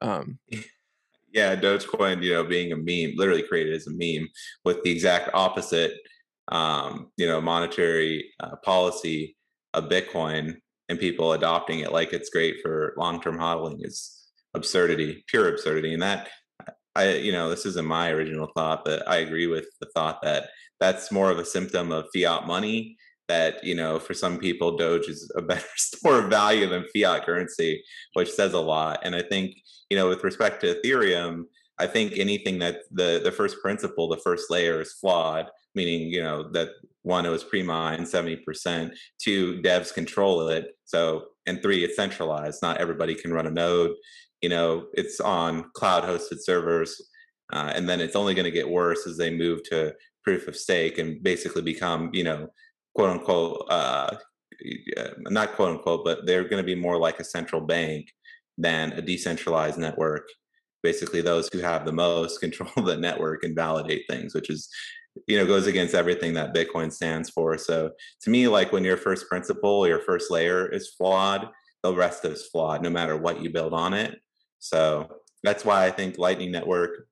[0.00, 0.38] Um,
[1.32, 4.28] yeah, Dogecoin, you know, being a meme, literally created as a meme
[4.64, 5.94] with the exact opposite,
[6.48, 9.36] um, you know, monetary uh, policy
[9.74, 10.56] of Bitcoin
[10.88, 15.94] and people adopting it like it's great for long term hodling is absurdity, pure absurdity.
[15.94, 16.28] And that,
[16.96, 20.48] I, you know, this isn't my original thought, but I agree with the thought that
[20.80, 22.96] that's more of a symptom of fiat money.
[23.28, 27.24] That, you know, for some people, Doge is a better store of value than fiat
[27.24, 27.82] currency,
[28.14, 29.00] which says a lot.
[29.04, 29.54] And I think,
[29.88, 31.44] you know, with respect to Ethereum,
[31.80, 36.22] I think anything that the the first principle, the first layer is flawed, meaning you
[36.22, 36.68] know that
[37.02, 40.76] one it was pre-mined 70%, two devs control it.
[40.84, 42.60] So and three, it's centralized.
[42.62, 43.92] Not everybody can run a node.
[44.42, 47.00] You know, it's on cloud hosted servers.
[47.52, 50.56] Uh, and then it's only going to get worse as they move to proof of
[50.56, 52.48] stake and basically become, you know,
[52.94, 54.16] quote unquote, uh,
[55.28, 58.08] not quote unquote, but they're going to be more like a central bank
[58.56, 60.28] than a decentralized network
[60.82, 64.68] basically those who have the most control the network and validate things which is
[65.26, 68.96] you know goes against everything that bitcoin stands for so to me like when your
[68.96, 71.48] first principle your first layer is flawed
[71.82, 74.20] the rest is flawed no matter what you build on it
[74.60, 75.08] so
[75.42, 77.06] that's why i think lightning network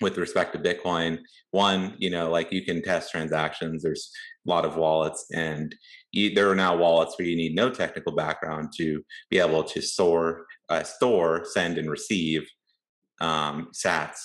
[0.00, 1.18] with respect to bitcoin
[1.50, 4.12] one you know like you can test transactions there's
[4.46, 5.74] a lot of wallets and
[6.12, 9.80] you, there are now wallets where you need no technical background to be able to
[9.82, 12.48] store uh, store send and receive
[13.20, 14.18] um, sats.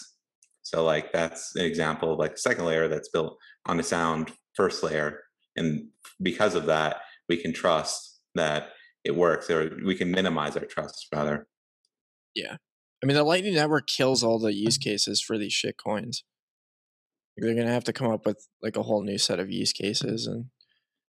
[0.61, 4.83] So like that's an example of like second layer that's built on a sound first
[4.83, 5.19] layer,
[5.55, 5.87] and
[6.21, 8.69] because of that, we can trust that
[9.03, 11.47] it works, or we can minimize our trust rather.
[12.35, 12.57] Yeah,
[13.01, 16.23] I mean the Lightning Network kills all the use cases for these shit coins.
[17.37, 20.27] They're gonna have to come up with like a whole new set of use cases
[20.27, 20.45] and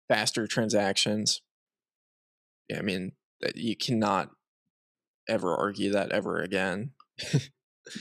[0.09, 1.43] faster transactions.
[2.69, 4.31] Yeah, I mean that you cannot
[5.29, 6.93] ever argue that ever again.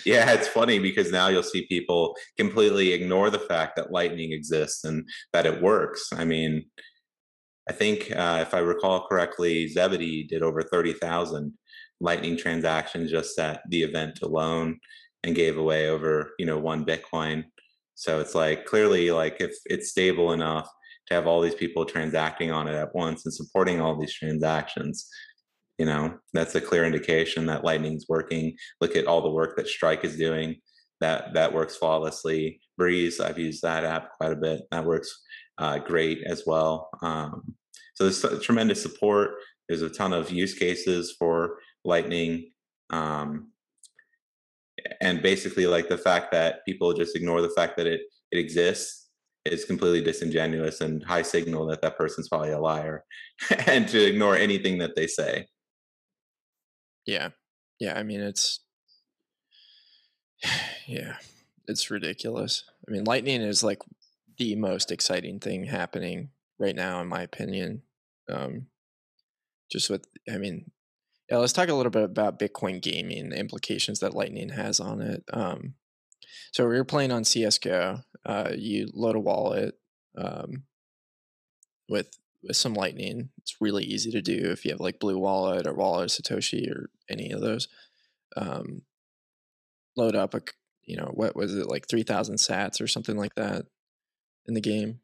[0.06, 4.84] Yeah, it's funny because now you'll see people completely ignore the fact that lightning exists
[4.84, 6.10] and that it works.
[6.12, 6.66] I mean,
[7.70, 11.54] I think uh, if I recall correctly, Zebedee did over 30,000
[12.02, 14.80] lightning transactions just at the event alone
[15.24, 17.46] and gave away over, you know, one Bitcoin.
[17.96, 20.70] So it's like clearly like if it's stable enough
[21.08, 25.08] to have all these people transacting on it at once and supporting all these transactions,
[25.78, 28.56] you know that's a clear indication that lightning's working.
[28.82, 30.56] Look at all the work that strike is doing.
[31.02, 32.62] That that works flawlessly.
[32.78, 34.62] Breeze i've used that app quite a bit.
[34.72, 35.22] That works
[35.58, 36.90] uh, great as well.
[37.02, 37.56] Um,
[37.94, 39.32] so there's tremendous support.
[39.68, 42.52] There's a ton of use cases for lightning
[42.90, 43.52] um,
[45.02, 49.10] and basically like the fact that people just ignore the fact that it it exists
[49.46, 53.04] is completely disingenuous and high signal that that person's probably a liar
[53.68, 55.46] and to ignore anything that they say
[57.06, 57.30] yeah.
[57.80, 57.98] Yeah.
[57.98, 58.60] I mean, it's,
[60.88, 61.18] yeah,
[61.68, 62.64] it's ridiculous.
[62.88, 63.82] I mean, Lightning is like
[64.38, 67.84] the most exciting thing happening right now, in my opinion.
[68.30, 68.68] Um,
[69.72, 70.72] just with, I mean,
[71.30, 75.02] yeah, let's talk a little bit about Bitcoin gaming, the implications that Lightning has on
[75.02, 75.24] it.
[75.34, 75.74] Um,
[76.52, 78.04] so we were playing on CSGO.
[78.26, 79.76] Uh, you load a wallet
[80.18, 80.64] um,
[81.90, 82.10] with
[82.44, 83.30] with some Lightning.
[83.40, 86.90] It's really easy to do if you have like Blue Wallet or Wallet Satoshi or
[87.10, 87.68] any of those.
[88.38, 88.84] Um,
[89.98, 90.42] load up a,
[90.84, 93.66] you know, what was it like 3000 sats or something like that
[94.46, 95.00] in the game?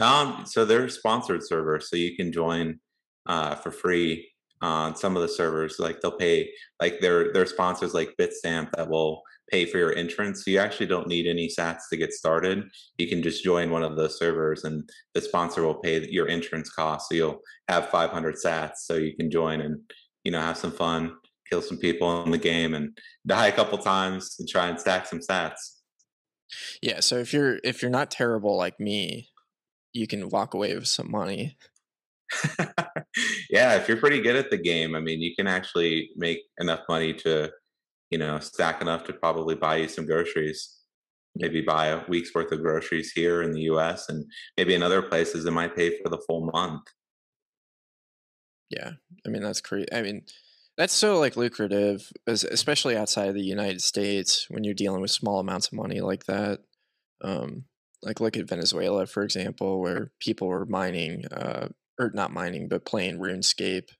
[0.00, 2.80] Um, so they're sponsored servers, so you can join
[3.26, 4.29] uh, for free
[4.62, 5.78] on some of the servers.
[5.78, 10.44] Like they'll pay, like their their sponsors like Bitstamp that will pay for your entrance.
[10.44, 12.64] So you actually don't need any sats to get started.
[12.98, 16.70] You can just join one of those servers and the sponsor will pay your entrance
[16.70, 17.08] cost.
[17.08, 19.80] So you'll have 500 sats so you can join and,
[20.24, 21.16] you know, have some fun,
[21.48, 22.96] kill some people in the game and
[23.26, 25.80] die a couple times and try and stack some sats.
[26.80, 27.00] Yeah.
[27.00, 29.28] So if you're, if you're not terrible like me,
[29.92, 31.56] you can walk away with some money.
[33.50, 36.80] yeah, if you're pretty good at the game, I mean, you can actually make enough
[36.88, 37.50] money to,
[38.10, 40.76] you know, stack enough to probably buy you some groceries.
[41.36, 44.24] Maybe buy a week's worth of groceries here in the US and
[44.56, 46.82] maybe in other places it might pay for the full month.
[48.68, 48.92] Yeah.
[49.26, 49.86] I mean, that's crazy.
[49.92, 50.22] I mean,
[50.76, 55.40] that's so like lucrative, especially outside of the United States when you're dealing with small
[55.40, 56.60] amounts of money like that.
[57.22, 57.64] Um,
[58.02, 61.68] like look at Venezuela, for example, where people were mining, uh,
[62.00, 63.90] or not mining, but playing RuneScape,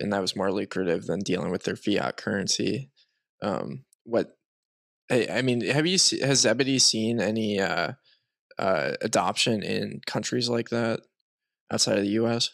[0.00, 2.90] and that was more lucrative than dealing with their fiat currency.
[3.42, 4.36] Um, what
[5.10, 7.92] I, I mean, have you has Zebedee seen any uh,
[8.58, 11.00] uh, adoption in countries like that
[11.72, 12.50] outside of the U.S.?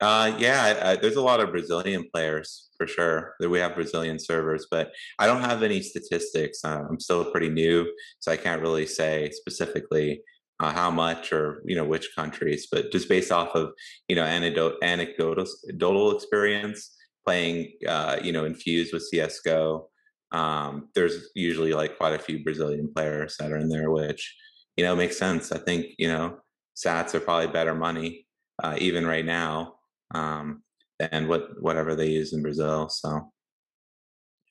[0.00, 3.34] Uh, yeah, I, I, there's a lot of Brazilian players for sure.
[3.40, 6.60] That we have Brazilian servers, but I don't have any statistics.
[6.62, 10.20] Uh, I'm still pretty new, so I can't really say specifically
[10.60, 12.66] uh, how much or you know which countries.
[12.70, 13.70] But just based off of
[14.08, 19.88] you know anecdotal anecdotal experience playing, uh, you know, infused with CS:GO,
[20.32, 24.34] um, there's usually like quite a few Brazilian players that are in there, which
[24.76, 25.52] you know makes sense.
[25.52, 26.38] I think you know
[26.76, 28.26] Sats are probably better money
[28.62, 29.74] uh, even right now
[30.14, 30.62] um,
[30.98, 32.88] than what whatever they use in Brazil.
[32.88, 33.32] So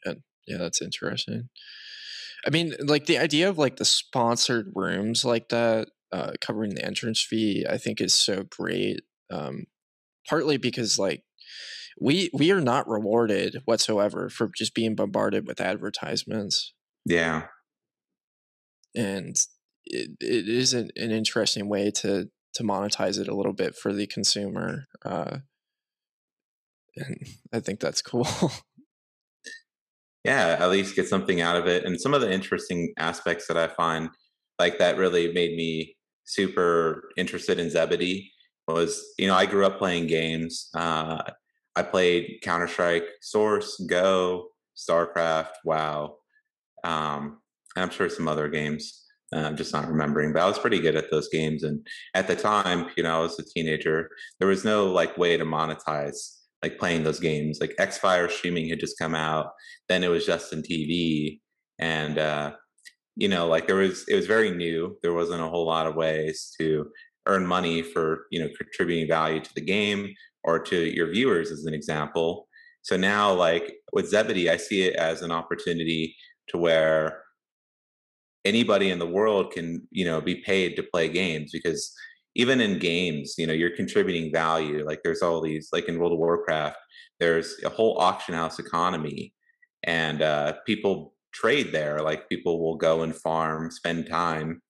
[0.06, 0.14] yeah,
[0.48, 1.50] yeah, that's interesting.
[2.46, 6.86] I mean, like the idea of like the sponsored rooms like that, uh, covering the
[6.86, 9.02] entrance fee, I think is so great.
[9.32, 9.66] Um,
[10.28, 11.24] partly because like
[12.00, 16.74] we we are not rewarded whatsoever for just being bombarded with advertisements.
[17.06, 17.48] Yeah,
[18.96, 19.36] and
[19.86, 23.94] it, it is an, an interesting way to to monetize it a little bit for
[23.94, 24.86] the consumer.
[25.04, 25.40] Uh,
[26.96, 27.18] and
[27.54, 28.28] I think that's cool.
[30.24, 31.86] yeah, at least get something out of it.
[31.86, 34.10] And some of the interesting aspects that I find
[34.60, 38.32] like that really made me super interested in Zebedee
[38.68, 40.70] was, you know, I grew up playing games.
[40.74, 41.22] Uh,
[41.76, 46.16] I played Counter Strike, Source, Go, StarCraft, WoW,
[46.86, 47.40] um,
[47.76, 49.04] I'm sure some other games.
[49.36, 51.64] Uh, I'm just not remembering, but I was pretty good at those games.
[51.64, 54.10] And at the time, you know, I was a teenager.
[54.40, 57.60] There was no like way to monetize like playing those games.
[57.60, 59.52] Like Xfire streaming had just come out.
[59.90, 61.42] Then it was Justin.tv,
[61.80, 62.54] and uh,
[63.16, 64.98] you know, like there was it was very new.
[65.02, 66.90] There wasn't a whole lot of ways to
[67.28, 71.66] earn money for you know contributing value to the game or to your viewers, as
[71.66, 72.48] an example.
[72.82, 76.16] So now, like with Zebedee, I see it as an opportunity
[76.50, 77.24] to where
[78.46, 81.92] anybody in the world can you know be paid to play games because
[82.36, 86.14] even in games you know you're contributing value like there's all these like in world
[86.14, 86.78] of warcraft
[87.20, 89.34] there's a whole auction house economy
[89.84, 94.62] and uh, people trade there like people will go and farm spend time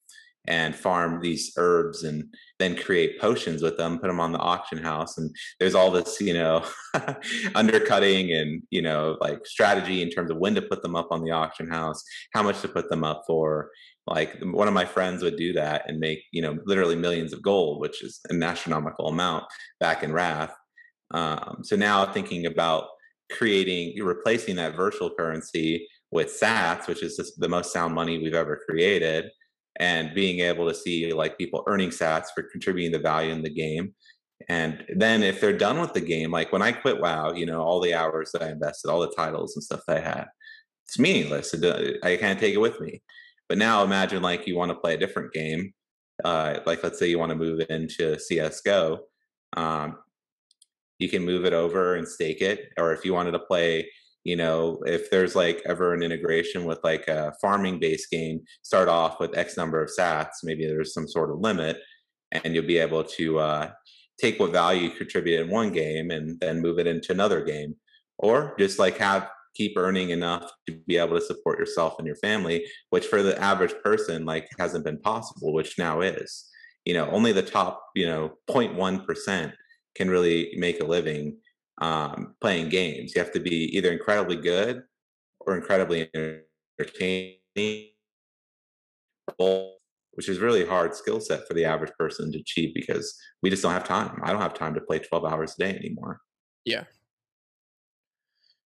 [0.48, 2.24] and farm these herbs and
[2.60, 6.20] then create potions with them put them on the auction house and there's all this
[6.22, 6.64] you know
[7.56, 11.24] undercutting and you know like strategy in terms of when to put them up on
[11.24, 13.72] the auction house how much to put them up for.
[14.08, 17.42] Like one of my friends would do that and make you know literally millions of
[17.42, 19.46] gold which is an astronomical amount
[19.80, 20.54] back in wrath.
[21.12, 22.88] Um, so now thinking about
[23.32, 28.60] creating replacing that virtual currency with sats which is the most sound money we've ever
[28.68, 29.26] created
[29.80, 33.50] and being able to see like people earning sats for contributing the value in the
[33.50, 33.94] game.
[34.48, 37.62] And then if they're done with the game like when i quit wow you know
[37.62, 40.26] all the hours that i invested all the titles and stuff that i had
[40.86, 41.56] it's meaningless.
[42.04, 43.02] I can't take it with me.
[43.50, 45.74] But now imagine like you want to play a different game
[46.24, 49.00] uh, like let's say you want to move into csgo
[49.58, 49.98] um,
[51.00, 53.90] you can move it over and stake it or if you wanted to play
[54.26, 58.90] you know if there's like ever an integration with like a farming based game start
[58.90, 61.78] off with x number of sats maybe there's some sort of limit
[62.44, 63.72] and you'll be able to uh,
[64.20, 67.76] take what value you contribute in one game and then move it into another game.
[68.18, 72.18] Or just like have keep earning enough to be able to support yourself and your
[72.18, 76.50] family which for the average person like hasn't been possible which now is.
[76.86, 79.54] You know only the top you know 0.1%
[79.96, 81.38] can really make a living
[81.80, 83.14] um, playing games.
[83.16, 84.84] You have to be either incredibly good
[85.40, 86.10] or incredibly
[86.80, 87.38] entertaining,
[89.38, 93.64] which is really hard skill set for the average person to achieve because we just
[93.64, 94.20] don't have time.
[94.24, 96.22] I don't have time to play 12 hours a day anymore.
[96.64, 96.86] Yeah.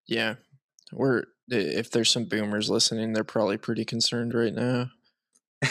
[0.08, 0.36] Yeah.
[0.92, 4.92] We're if there's some boomers listening, they're probably pretty concerned right now.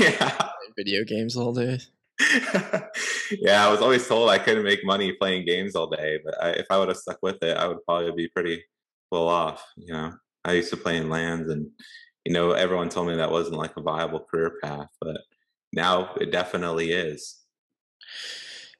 [0.00, 0.48] yeah.
[0.76, 1.80] Video games all day.
[3.30, 6.50] yeah, I was always told I couldn't make money playing games all day, but I,
[6.50, 8.64] if I would have stuck with it, I would probably be pretty
[9.10, 9.64] well off.
[9.76, 10.12] You know,
[10.44, 11.68] I used to play in lands, and
[12.24, 15.20] you know, everyone told me that wasn't like a viable career path, but
[15.72, 17.38] now it definitely is.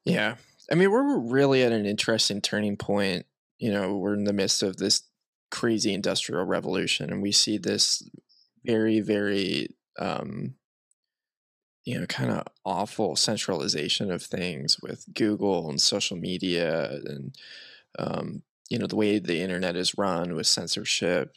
[0.04, 0.36] Yeah.
[0.70, 3.26] I mean, we're really at an interesting turning point.
[3.58, 5.02] You know, we're in the midst of this
[5.50, 8.02] crazy industrial revolution, and we see this
[8.64, 9.68] very, very,
[9.98, 10.54] um,
[11.86, 17.36] you know, kind of awful centralization of things with Google and social media and,
[17.98, 21.34] um, you know, the way the internet is run with censorship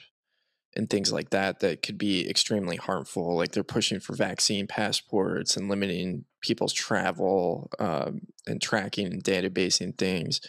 [0.75, 3.35] and things like that that could be extremely harmful.
[3.35, 9.97] Like they're pushing for vaccine passports and limiting people's travel um, and tracking and databasing
[9.97, 10.41] things.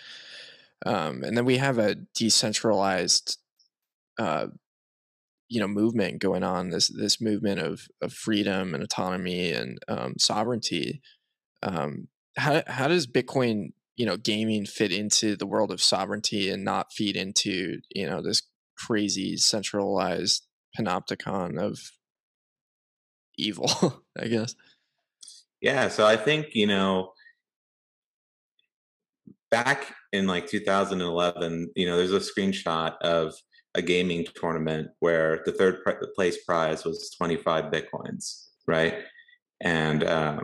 [0.86, 3.38] Um, and then we have a decentralized,
[4.18, 4.48] uh,
[5.50, 6.70] you know, movement going on.
[6.70, 11.02] This this movement of of freedom and autonomy and um, sovereignty.
[11.62, 16.64] Um, how how does Bitcoin, you know, gaming fit into the world of sovereignty and
[16.64, 18.42] not feed into you know this
[18.78, 20.46] crazy centralized
[20.78, 21.78] panopticon of
[23.36, 24.54] evil, I guess.
[25.60, 27.12] Yeah, so I think, you know,
[29.50, 33.34] back in like 2011, you know, there's a screenshot of
[33.74, 35.78] a gaming tournament where the third
[36.14, 39.02] place prize was 25 bitcoins, right?
[39.60, 40.40] And uh,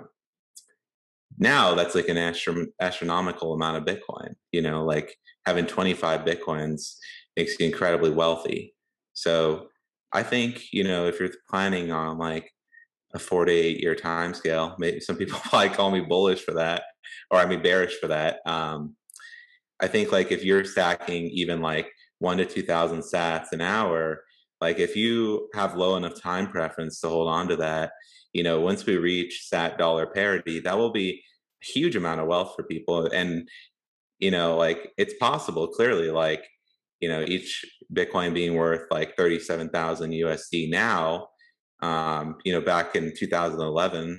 [1.38, 4.34] now that's like an astro- astronomical amount of bitcoin.
[4.52, 6.96] You know, like having 25 bitcoins
[7.36, 8.74] makes you incredibly wealthy.
[9.12, 9.68] So
[10.12, 12.50] I think, you know, if you're planning on like
[13.14, 16.54] a four to eight year time scale, maybe some people probably call me bullish for
[16.54, 16.84] that,
[17.30, 18.38] or I mean bearish for that.
[18.46, 18.94] Um,
[19.80, 24.22] I think like if you're stacking even like one to 2000 sats an hour,
[24.60, 27.92] like if you have low enough time preference to hold on to that,
[28.32, 31.22] you know, once we reach sat dollar parity, that will be
[31.62, 33.06] a huge amount of wealth for people.
[33.06, 33.48] And,
[34.18, 36.44] you know, like it's possible clearly, like
[37.00, 41.28] you know each bitcoin being worth like 37000 usd now
[41.82, 44.18] um you know back in 2011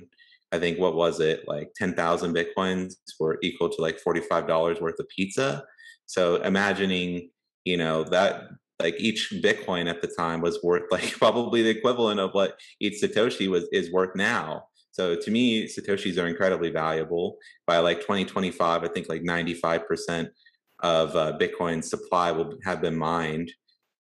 [0.52, 5.08] i think what was it like 10000 bitcoins were equal to like $45 worth of
[5.14, 5.64] pizza
[6.06, 7.30] so imagining
[7.68, 8.48] you know that
[8.80, 13.02] like each bitcoin at the time was worth like probably the equivalent of what each
[13.02, 14.64] satoshi was is worth now.
[14.90, 17.36] So to me satoshis are incredibly valuable.
[17.66, 20.28] By like 2025 i think like 95%
[20.80, 23.50] of uh, Bitcoin supply will have been mined,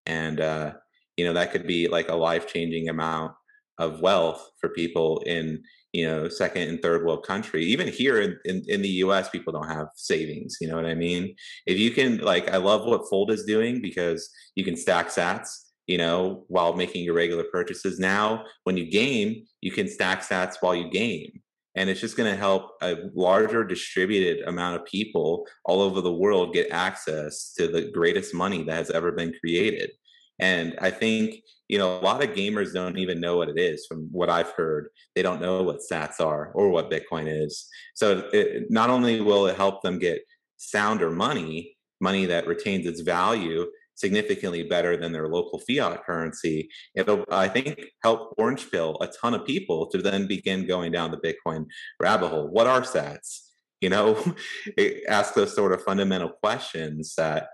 [0.05, 0.75] and uh,
[1.17, 3.33] you know that could be like a life changing amount
[3.79, 5.63] of wealth for people in
[5.93, 7.65] you know second and third world country.
[7.65, 10.95] Even here in, in, in, the us people don't have savings you know what i
[10.95, 11.35] mean?
[11.67, 15.49] If you can like i love what fold is doing because you can stack sats
[15.87, 17.99] you know while making your regular purchases.
[17.99, 21.41] Now when you game you can stack sats while you game
[21.77, 26.13] and it's just going to help a larger distributed amount of people all over the
[26.13, 29.91] world get access to the greatest money that has ever been created
[30.39, 31.37] and i think
[31.69, 34.51] you know a lot of gamers don't even know what it is from what i've
[34.51, 39.21] heard they don't know what sats are or what bitcoin is so it, not only
[39.21, 40.23] will it help them get
[40.57, 43.67] sounder money money that retains its value
[43.97, 49.35] significantly better than their local fiat currency, it'll, I think, help orange pill a ton
[49.35, 51.67] of people to then begin going down the Bitcoin
[52.01, 52.49] rabbit hole.
[52.49, 53.41] What are sats?
[53.81, 54.23] You know,
[55.09, 57.49] ask those sort of fundamental questions that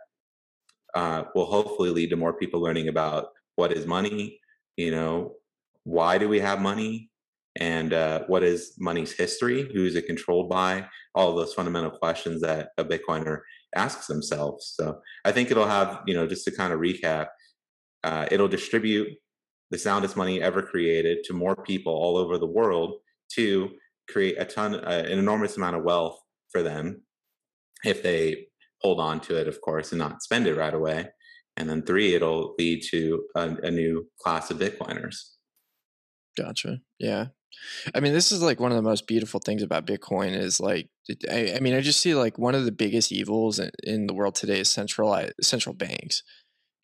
[0.94, 4.38] uh, will hopefully lead to more people learning about what is money,
[4.76, 5.34] you know,
[5.84, 7.10] why do we have money,
[7.56, 12.40] and uh, what is money's history, who is it controlled by, all those fundamental questions
[12.40, 13.40] that a Bitcoiner
[13.74, 14.72] asks themselves.
[14.76, 17.28] So I think it'll have, you know, just to kind of recap,
[18.04, 19.08] uh, it'll distribute
[19.70, 22.96] the soundest money ever created to more people all over the world
[23.34, 23.70] to
[24.08, 26.18] create a ton, uh, an enormous amount of wealth
[26.50, 27.02] for them
[27.84, 28.46] if they
[28.82, 31.08] hold on to it, of course, and not spend it right away.
[31.56, 35.16] And then three, it'll lead to a, a new class of Bitcoiners.
[36.36, 36.78] Gotcha.
[36.98, 37.26] Yeah.
[37.94, 40.88] I mean, this is like one of the most beautiful things about Bitcoin is like,
[41.30, 44.14] I, I mean, I just see like one of the biggest evils in, in the
[44.14, 46.22] world today is centralized central banks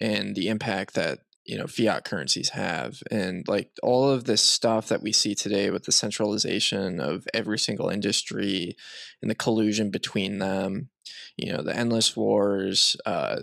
[0.01, 4.89] and the impact that you know fiat currencies have and like all of this stuff
[4.89, 8.77] that we see today with the centralization of every single industry
[9.23, 10.91] and the collusion between them
[11.39, 13.41] you know the endless wars uh,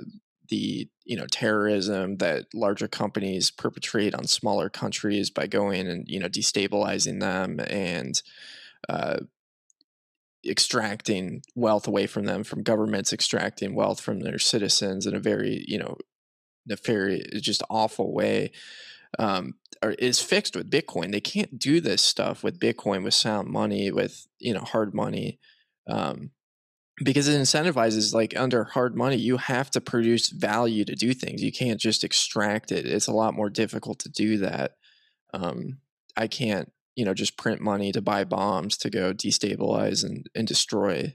[0.50, 6.20] the you know terrorism that larger companies perpetrate on smaller countries by going and you
[6.20, 8.22] know destabilizing them and
[8.88, 9.18] uh,
[10.48, 15.66] extracting wealth away from them from governments extracting wealth from their citizens in a very
[15.68, 15.98] you know
[16.66, 18.52] nefarious just awful way
[19.20, 23.48] um, or is fixed with bitcoin they can't do this stuff with bitcoin with sound
[23.48, 25.40] money with you know hard money
[25.88, 26.32] um,
[27.04, 31.44] because it incentivizes like under hard money you have to produce value to do things
[31.44, 34.76] you can't just extract it it's a lot more difficult to do that
[35.34, 35.78] um,
[36.16, 40.48] i can't you know just print money to buy bombs to go destabilize and, and
[40.48, 41.14] destroy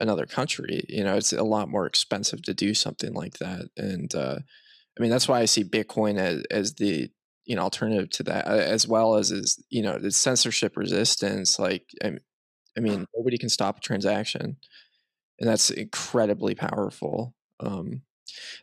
[0.00, 0.84] another country.
[0.88, 3.70] You know, it's a lot more expensive to do something like that.
[3.76, 4.38] And uh,
[4.98, 7.10] I mean, that's why I see Bitcoin as, as the
[7.44, 11.58] you know alternative to that, as well as is you know the censorship resistance.
[11.58, 12.18] Like, I,
[12.76, 14.56] I mean, nobody can stop a transaction,
[15.38, 17.34] and that's incredibly powerful.
[17.60, 18.02] Um,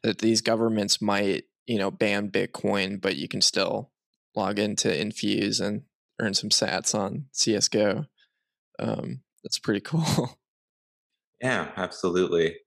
[0.03, 3.91] that these governments might you know ban Bitcoin, but you can still
[4.35, 5.83] log into Infuse and
[6.19, 8.05] earn some Sats on CS:GO.
[8.77, 10.37] Um, that's pretty cool.
[11.41, 12.57] Yeah, absolutely.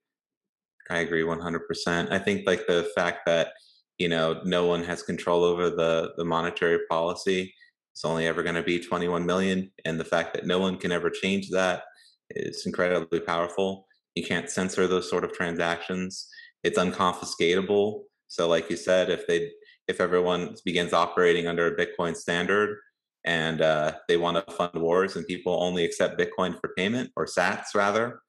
[0.91, 2.11] I agree 100%.
[2.11, 3.53] I think like the fact that,
[3.99, 7.53] you know, no one has control over the the monetary policy.
[7.93, 10.93] It's only ever going to be 21 million and the fact that no one can
[10.93, 11.83] ever change that
[12.31, 13.87] is incredibly powerful.
[14.15, 16.29] You can't censor those sort of transactions.
[16.63, 18.03] It's unconfiscatable.
[18.29, 19.51] So like you said, if they
[19.89, 22.79] if everyone begins operating under a Bitcoin standard
[23.25, 27.27] and uh, they want to fund wars and people only accept Bitcoin for payment or
[27.27, 28.21] Sats rather,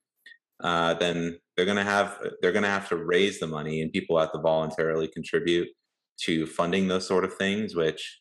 [0.61, 3.91] uh, then they're going to have they're going to have to raise the money and
[3.91, 5.67] people have to voluntarily contribute
[6.21, 8.19] to funding those sort of things which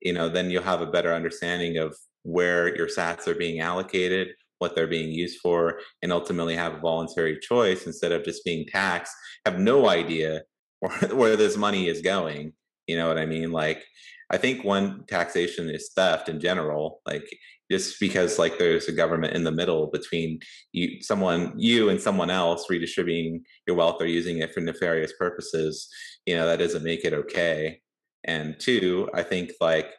[0.00, 4.28] you know then you'll have a better understanding of where your sats are being allocated
[4.58, 8.64] what they're being used for and ultimately have a voluntary choice instead of just being
[8.66, 9.14] taxed
[9.44, 10.42] have no idea
[10.80, 12.52] where, where this money is going
[12.86, 13.52] you know what i mean?
[13.52, 13.84] Like
[14.32, 17.28] i think one taxation is theft in general like
[17.72, 20.38] just because like there's a government in the middle between
[20.72, 25.88] you someone you and someone else redistributing your wealth or using it for nefarious purposes
[26.26, 27.80] you know that doesn't make it okay.
[28.24, 29.90] And two i think like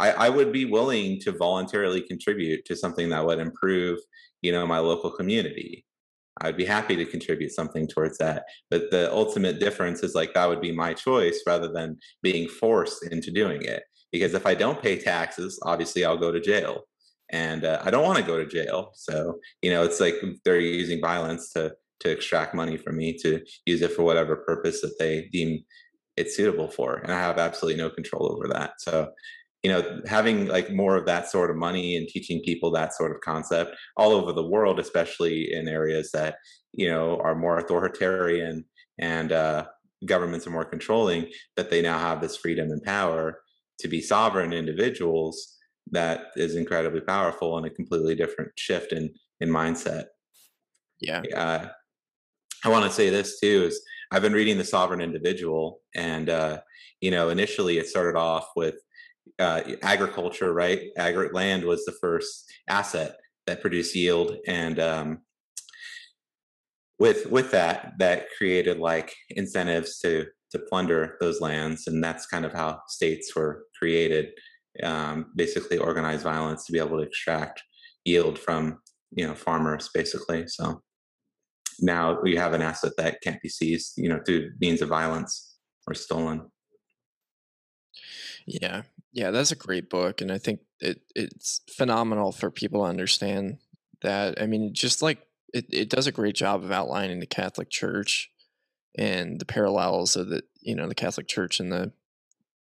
[0.00, 3.98] I, I would be willing to voluntarily contribute to something that would improve
[4.42, 5.84] you know my local community
[6.40, 8.44] I'd be happy to contribute something towards that.
[8.70, 13.06] But the ultimate difference is like that would be my choice rather than being forced
[13.06, 13.82] into doing it.
[14.12, 16.84] Because if I don't pay taxes, obviously I'll go to jail
[17.30, 18.92] and uh, I don't want to go to jail.
[18.94, 20.14] So you know, it's like
[20.44, 24.80] they're using violence to to extract money from me to use it for whatever purpose
[24.82, 25.64] that they deem
[26.16, 28.72] it's suitable for, and I have absolutely no control over that.
[28.80, 29.12] So
[29.62, 33.10] you know, having like more of that sort of money and teaching people that sort
[33.10, 36.36] of concept all over the world, especially in areas that
[36.72, 38.64] you know are more authoritarian
[39.00, 39.66] and uh,
[40.06, 43.40] governments are more controlling, that they now have this freedom and power
[43.80, 45.56] to be sovereign individuals
[45.90, 50.04] that is incredibly powerful and a completely different shift in in mindset.
[51.00, 51.22] Yeah.
[51.34, 51.68] Uh,
[52.64, 53.80] I want to say this too is
[54.10, 56.60] I've been reading The Sovereign Individual, and uh,
[57.00, 58.76] you know, initially it started off with
[59.38, 60.82] uh, agriculture, right?
[60.96, 63.16] Agri- land was the first asset
[63.46, 65.18] that produced yield, and um,
[66.98, 72.44] with with that, that created like incentives to to plunder those lands, and that's kind
[72.44, 74.30] of how states were created
[74.82, 77.62] um, basically organized violence to be able to extract
[78.04, 78.78] yield from
[79.10, 80.80] you know farmers basically so
[81.80, 85.56] now we have an asset that can't be seized you know through means of violence
[85.86, 86.42] or stolen
[88.48, 88.82] yeah.
[89.12, 93.58] Yeah that's a great book and i think it it's phenomenal for people to understand
[94.02, 94.40] that.
[94.40, 98.30] I mean just like it, it does a great job of outlining the catholic church
[98.96, 101.92] and the parallels of the you know the catholic church and the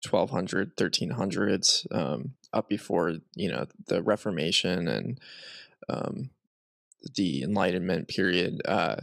[0.09, 5.19] 1200 1300s um, up before you know the reformation and
[5.89, 6.29] um,
[7.15, 8.97] the enlightenment period uh,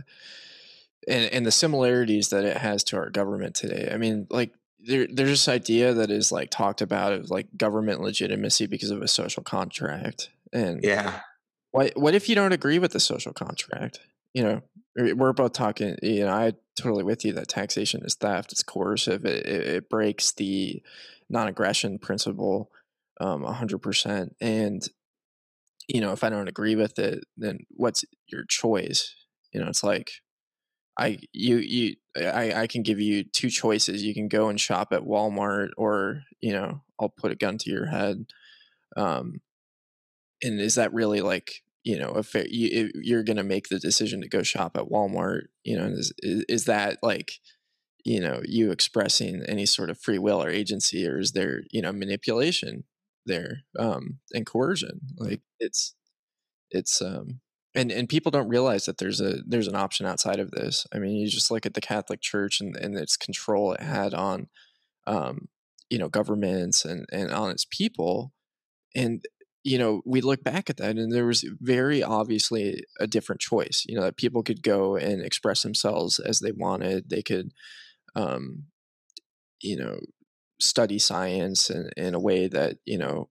[1.08, 3.90] and, and the similarities that it has to our government today.
[3.92, 4.54] I mean like
[4.86, 9.02] there, there's this idea that is like talked about of like government legitimacy because of
[9.02, 11.20] a social contract and yeah.
[11.70, 14.00] what what if you don't agree with the social contract?
[14.32, 14.62] You know
[14.96, 19.24] we're both talking you know i totally with you that taxation is theft it's coercive
[19.24, 20.82] it, it, it breaks the
[21.28, 22.70] non-aggression principle
[23.20, 24.88] um 100% and
[25.88, 29.14] you know if i don't agree with it then what's your choice?
[29.52, 30.12] You know it's like
[30.98, 34.02] i you you i i can give you two choices.
[34.02, 37.70] You can go and shop at walmart or you know i'll put a gun to
[37.70, 38.26] your head
[38.96, 39.40] um
[40.42, 44.20] and is that really like you know if you, you're going to make the decision
[44.22, 47.32] to go shop at walmart you know is, is that like
[48.04, 51.82] you know you expressing any sort of free will or agency or is there you
[51.82, 52.84] know manipulation
[53.26, 55.00] there um and coercion?
[55.18, 55.94] Like it's
[56.70, 57.40] it's um
[57.74, 60.98] and and people don't realize that there's a there's an option outside of this i
[60.98, 64.48] mean you just look at the catholic church and, and its control it had on
[65.06, 65.48] um
[65.90, 68.32] you know governments and and on its people
[68.94, 69.24] and
[69.64, 73.84] you know, we look back at that and there was very obviously a different choice,
[73.88, 77.08] you know, that people could go and express themselves as they wanted.
[77.08, 77.52] They could,
[78.14, 78.64] um,
[79.62, 79.98] you know,
[80.60, 83.30] study science in, in a way that, you know,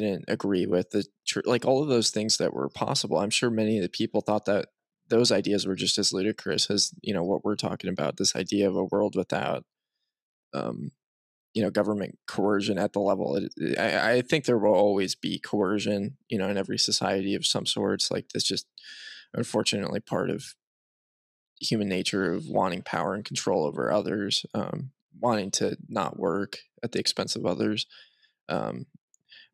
[0.00, 3.18] didn't agree with the church, like all of those things that were possible.
[3.18, 4.68] I'm sure many of the people thought that
[5.08, 8.16] those ideas were just as ludicrous as you know what we're talking about.
[8.16, 9.64] This idea of a world without,
[10.54, 10.92] um,
[11.52, 13.36] you know, government coercion at the level.
[13.36, 17.46] It, I, I think there will always be coercion, you know, in every society of
[17.46, 18.10] some sorts.
[18.10, 18.66] Like that's just
[19.34, 20.54] unfortunately part of
[21.60, 24.90] human nature of wanting power and control over others, um,
[25.20, 27.86] wanting to not work at the expense of others.
[28.48, 28.86] Um,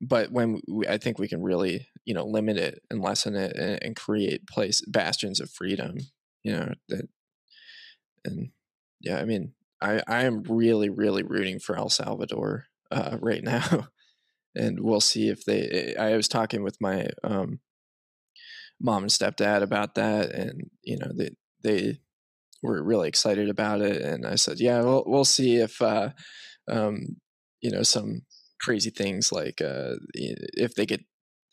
[0.00, 3.56] but when we, I think we can really, you know, limit it and lessen it
[3.56, 5.98] and, and create place bastions of freedom,
[6.42, 7.08] you know, that,
[8.24, 8.50] and
[9.00, 13.88] yeah, I mean, I, I am really, really rooting for El Salvador uh, right now.
[14.54, 17.60] and we'll see if they, I was talking with my um,
[18.80, 20.30] mom and stepdad about that.
[20.30, 21.30] And, you know, they,
[21.62, 21.98] they
[22.62, 24.02] were really excited about it.
[24.02, 26.10] And I said, yeah, we'll, we'll see if, uh,
[26.68, 27.16] um,
[27.60, 28.22] you know, some
[28.60, 31.04] crazy things like uh, if they get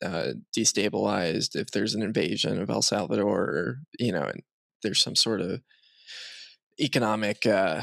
[0.03, 4.41] uh, destabilized, if there's an invasion of El Salvador, or, you know, and
[4.83, 5.61] there's some sort of
[6.79, 7.81] economic uh,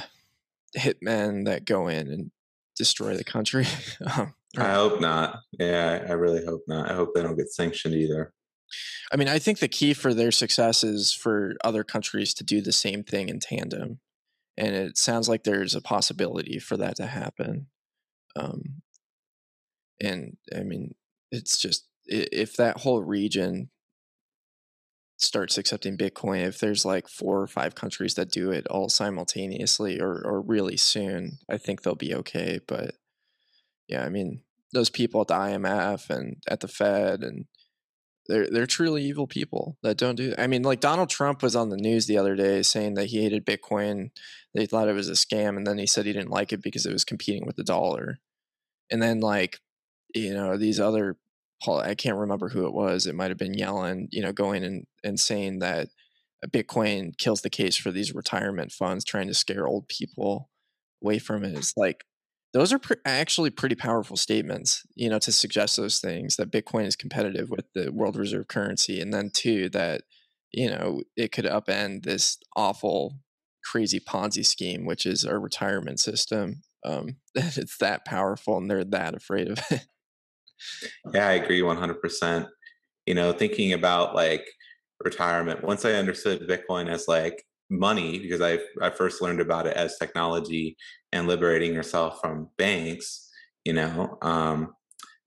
[0.76, 2.30] hitmen that go in and
[2.76, 3.66] destroy the country.
[4.16, 5.40] um, I hope not.
[5.58, 6.90] Yeah, I really hope not.
[6.90, 8.32] I hope they don't get sanctioned either.
[9.12, 12.60] I mean, I think the key for their success is for other countries to do
[12.60, 14.00] the same thing in tandem.
[14.56, 17.68] And it sounds like there's a possibility for that to happen.
[18.36, 18.82] Um,
[20.02, 20.94] and I mean,
[21.30, 23.70] it's just if that whole region
[25.16, 30.00] starts accepting Bitcoin, if there's like four or five countries that do it all simultaneously
[30.00, 32.60] or or really soon, I think they'll be okay.
[32.66, 32.96] But
[33.88, 34.42] yeah, I mean,
[34.72, 37.46] those people at the IMF and at the Fed and
[38.26, 40.34] they're they're truly evil people that don't do.
[40.38, 43.22] I mean, like Donald Trump was on the news the other day saying that he
[43.22, 44.10] hated Bitcoin.
[44.54, 46.86] They thought it was a scam, and then he said he didn't like it because
[46.86, 48.20] it was competing with the dollar.
[48.90, 49.60] And then like
[50.14, 51.16] you know these other
[51.68, 53.06] I can't remember who it was.
[53.06, 55.88] It might have been Yellen, you know, going and, and saying that
[56.48, 60.50] Bitcoin kills the case for these retirement funds, trying to scare old people
[61.02, 61.56] away from it.
[61.56, 62.04] It's like
[62.52, 66.86] those are pre- actually pretty powerful statements, you know, to suggest those things that Bitcoin
[66.86, 70.02] is competitive with the world reserve currency, and then two that
[70.52, 73.18] you know it could upend this awful,
[73.64, 76.62] crazy Ponzi scheme, which is our retirement system.
[76.84, 79.86] Um, that it's that powerful, and they're that afraid of it.
[81.12, 82.48] Yeah, I agree 100%.
[83.06, 84.46] You know, thinking about like
[85.02, 89.76] retirement, once I understood Bitcoin as like money, because I, I first learned about it
[89.76, 90.76] as technology
[91.12, 93.30] and liberating yourself from banks,
[93.64, 94.74] you know, um,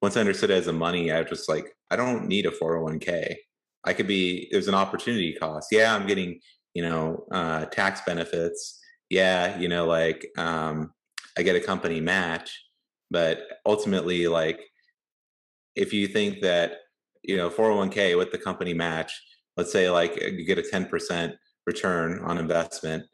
[0.01, 2.51] once I understood it as a money, I was just like, I don't need a
[2.51, 3.35] 401k.
[3.83, 5.69] I could be, there's an opportunity cost.
[5.71, 6.39] Yeah, I'm getting,
[6.73, 8.79] you know, uh, tax benefits.
[9.09, 10.91] Yeah, you know, like um,
[11.37, 12.51] I get a company match,
[13.11, 14.59] but ultimately, like
[15.75, 16.77] if you think that
[17.23, 19.11] you know 401k with the company match
[19.57, 21.33] let's say like uh, you get a 10%
[21.65, 23.05] return on investment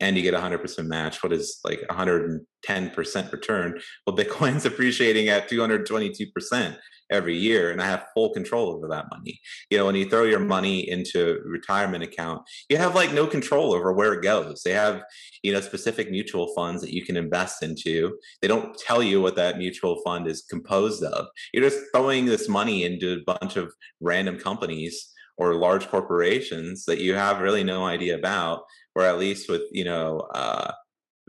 [0.00, 3.80] and you get 100% match what is like 110% return?
[4.06, 6.76] Well bitcoin's appreciating at 222%
[7.10, 9.40] every year and i have full control over that money.
[9.70, 13.74] You know when you throw your money into retirement account you have like no control
[13.74, 14.62] over where it goes.
[14.62, 15.02] They have
[15.42, 18.18] you know specific mutual funds that you can invest into.
[18.40, 21.26] They don't tell you what that mutual fund is composed of.
[21.52, 27.00] You're just throwing this money into a bunch of random companies or large corporations that
[27.00, 28.62] you have really no idea about
[28.94, 30.72] or at least with you know uh,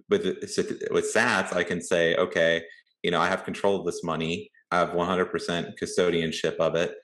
[0.09, 2.61] with with sats i can say okay
[3.03, 6.95] you know i have control of this money I have 100% custodianship of it.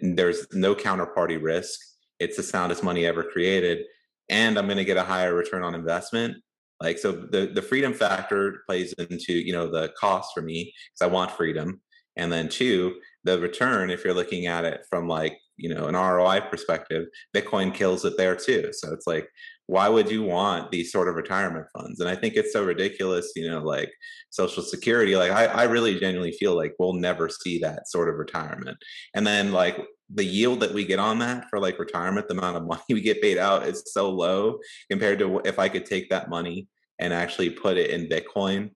[0.00, 1.78] There's no counterparty risk.
[2.18, 3.84] It's the soundest money ever created.
[4.28, 6.36] And I'm going to get a higher return on investment.
[6.80, 11.10] Like, so the, the freedom factor plays into, you know, the cost for me because
[11.10, 11.80] I want freedom.
[12.16, 15.94] And then two, the return, if you're looking at it from like, you know, an
[15.94, 18.70] ROI perspective, Bitcoin kills it there too.
[18.72, 19.28] So it's like,
[19.66, 22.00] why would you want these sort of retirement funds?
[22.00, 23.92] And I think it's so ridiculous, you know, like
[24.30, 25.14] Social Security.
[25.14, 28.78] Like I, I really genuinely feel like we'll never see that sort of retirement.
[29.14, 29.78] And then like
[30.12, 33.00] the yield that we get on that for like retirement, the amount of money we
[33.00, 34.58] get paid out is so low
[34.90, 36.66] compared to if I could take that money
[36.98, 38.70] and actually put it in Bitcoin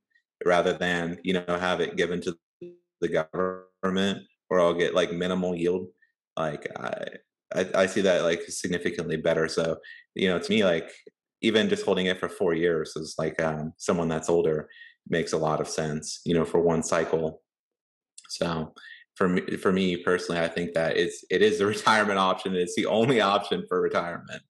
[0.44, 2.36] rather than, you know, have it given to
[3.00, 3.26] the
[3.82, 5.88] government or I'll get like minimal yield.
[6.36, 7.04] Like I,
[7.54, 9.48] I, I see that like significantly better.
[9.48, 9.78] So,
[10.14, 10.90] you know, to me, like
[11.40, 14.68] even just holding it for four years is like um, someone that's older
[15.08, 17.42] makes a lot of sense, you know, for one cycle.
[18.28, 18.72] So
[19.14, 22.56] for me, for me personally, I think that it's, it is the retirement option.
[22.56, 24.42] It's the only option for retirement.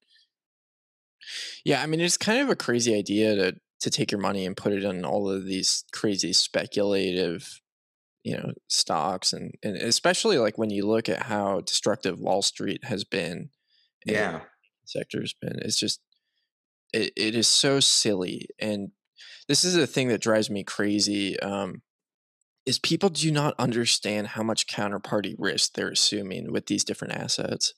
[1.65, 1.83] Yeah.
[1.83, 4.73] I mean, it's kind of a crazy idea to, to take your money and put
[4.73, 7.61] it in all of these crazy speculative
[8.25, 12.85] you know stocks and and especially like when you look at how destructive Wall Street
[12.85, 13.51] has been.
[14.07, 14.41] Yeah.
[14.85, 15.59] sector has been.
[15.63, 16.01] It's just
[16.93, 18.91] it, it is so silly and
[19.49, 21.83] this is a thing that drives me crazy um,
[22.67, 27.75] is people do not understand how much counterparty risk they're assuming with these different assets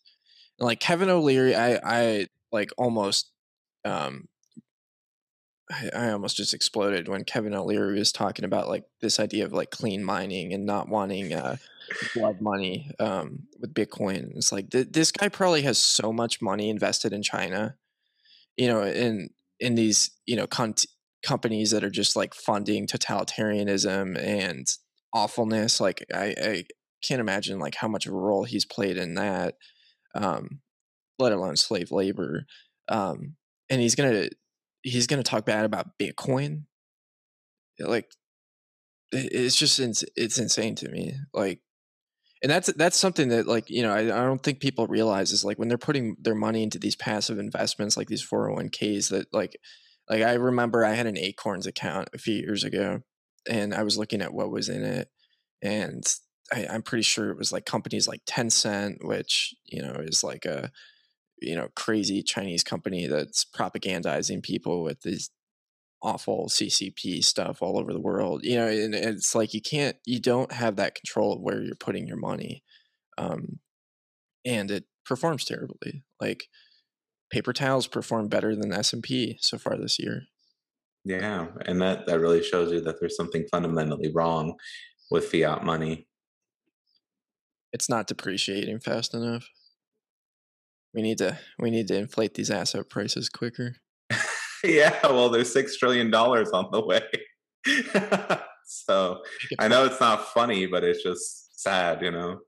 [0.59, 3.31] like kevin o'leary i i like almost
[3.85, 4.29] um
[5.71, 9.53] I, I almost just exploded when Kevin O'Leary was talking about like this idea of
[9.53, 11.57] like clean mining and not wanting uh,
[12.15, 14.37] blood money um, with Bitcoin.
[14.37, 17.77] It's like th- this guy probably has so much money invested in China,
[18.57, 20.75] you know, in in these you know con-
[21.25, 24.69] companies that are just like funding totalitarianism and
[25.13, 25.81] awfulness.
[25.81, 26.65] Like I, I
[27.03, 29.55] can't imagine like how much of a role he's played in that,
[30.15, 30.61] um,
[31.19, 32.47] let alone slave labor.
[32.89, 33.35] Um,
[33.69, 34.29] and he's gonna
[34.87, 36.65] he's gonna talk bad about Bitcoin.
[37.81, 38.11] Eh, like
[39.13, 39.81] it's just
[40.17, 41.15] it's insane to me.
[41.33, 41.61] Like
[42.43, 45.45] and that's that's something that like you know I, I don't think people realize is
[45.45, 49.57] like when they're putting their money into these passive investments like these 401ks that like
[50.09, 53.01] like I remember I had an Acorns account a few years ago,
[53.49, 55.09] and I was looking at what was in it,
[55.63, 56.05] and
[56.53, 60.45] I, am pretty sure it was like companies like Tencent, which you know is like
[60.45, 60.71] a
[61.41, 65.31] you know crazy Chinese company that's propagandizing people with these
[66.03, 68.45] awful CCP stuff all over the world.
[68.45, 71.75] You know, and it's like you can't, you don't have that control of where you're
[71.75, 72.63] putting your money,
[73.19, 73.59] um,
[74.45, 76.05] and it performs terribly.
[76.21, 76.49] Like
[77.31, 80.23] paper towels perform better than S&P so far this year.
[81.05, 84.55] Yeah, and that that really shows you that there's something fundamentally wrong
[85.11, 86.09] with fiat money.
[87.73, 89.49] It's not depreciating fast enough.
[90.97, 93.77] We need to we need to inflate these asset prices quicker.
[94.65, 97.03] yeah, well, there's six trillion dollars on the way.
[98.67, 99.23] so
[99.59, 102.41] I know it's not funny, but it's just sad, you know.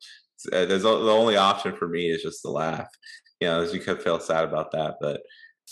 [0.53, 2.89] Uh, there's the only option for me is just to laugh
[3.41, 5.23] you know, you could feel sad about that, but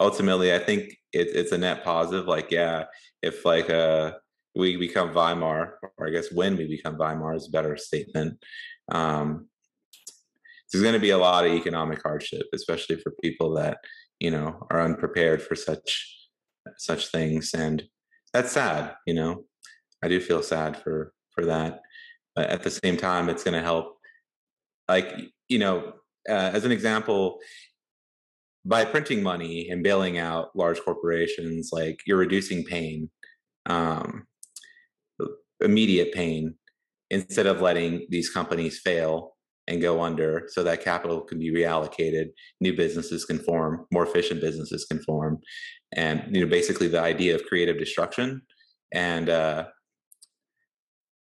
[0.00, 2.26] ultimately, I think it, it's a net positive.
[2.26, 2.84] Like, yeah,
[3.22, 4.12] if like uh
[4.54, 8.42] we become Weimar, or I guess when we become Weimar is a better statement.
[8.90, 9.48] Um,
[10.76, 13.78] there's going to be a lot of economic hardship, especially for people that
[14.20, 16.06] you know are unprepared for such
[16.76, 17.84] such things, and
[18.34, 18.94] that's sad.
[19.06, 19.44] You know,
[20.04, 21.80] I do feel sad for for that,
[22.34, 23.96] but at the same time, it's going to help.
[24.86, 25.10] Like
[25.48, 25.94] you know,
[26.28, 27.38] uh, as an example,
[28.66, 33.08] by printing money and bailing out large corporations, like you're reducing pain,
[33.64, 34.26] um,
[35.64, 36.54] immediate pain,
[37.08, 39.35] instead of letting these companies fail
[39.68, 42.26] and go under so that capital can be reallocated
[42.60, 45.38] new businesses can form more efficient businesses can form
[45.92, 48.42] and you know basically the idea of creative destruction
[48.92, 49.64] and uh,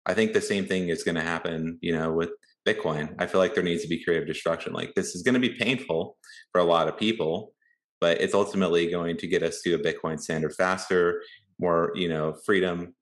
[0.05, 2.29] i think the same thing is going to happen you know with
[2.65, 3.13] Bitcoin.
[3.19, 4.73] I feel like there needs to be creative destruction.
[4.73, 6.17] Like this is going to be painful
[6.51, 7.53] for a lot of people,
[8.01, 11.21] but it's ultimately going to get us to a Bitcoin standard faster,
[11.59, 12.95] more, you know, freedom,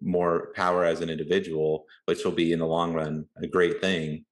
[0.00, 4.24] more power as an individual, which will be in the long run a great thing.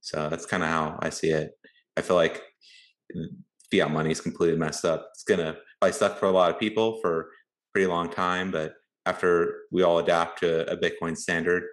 [0.00, 1.50] So that's kind of how I see it.
[1.96, 2.42] I feel like
[3.70, 5.08] fiat money is completely messed up.
[5.14, 7.24] It's gonna probably stuck for a lot of people for a
[7.72, 8.74] pretty long time, but
[9.06, 11.64] after we all adapt to a Bitcoin standard,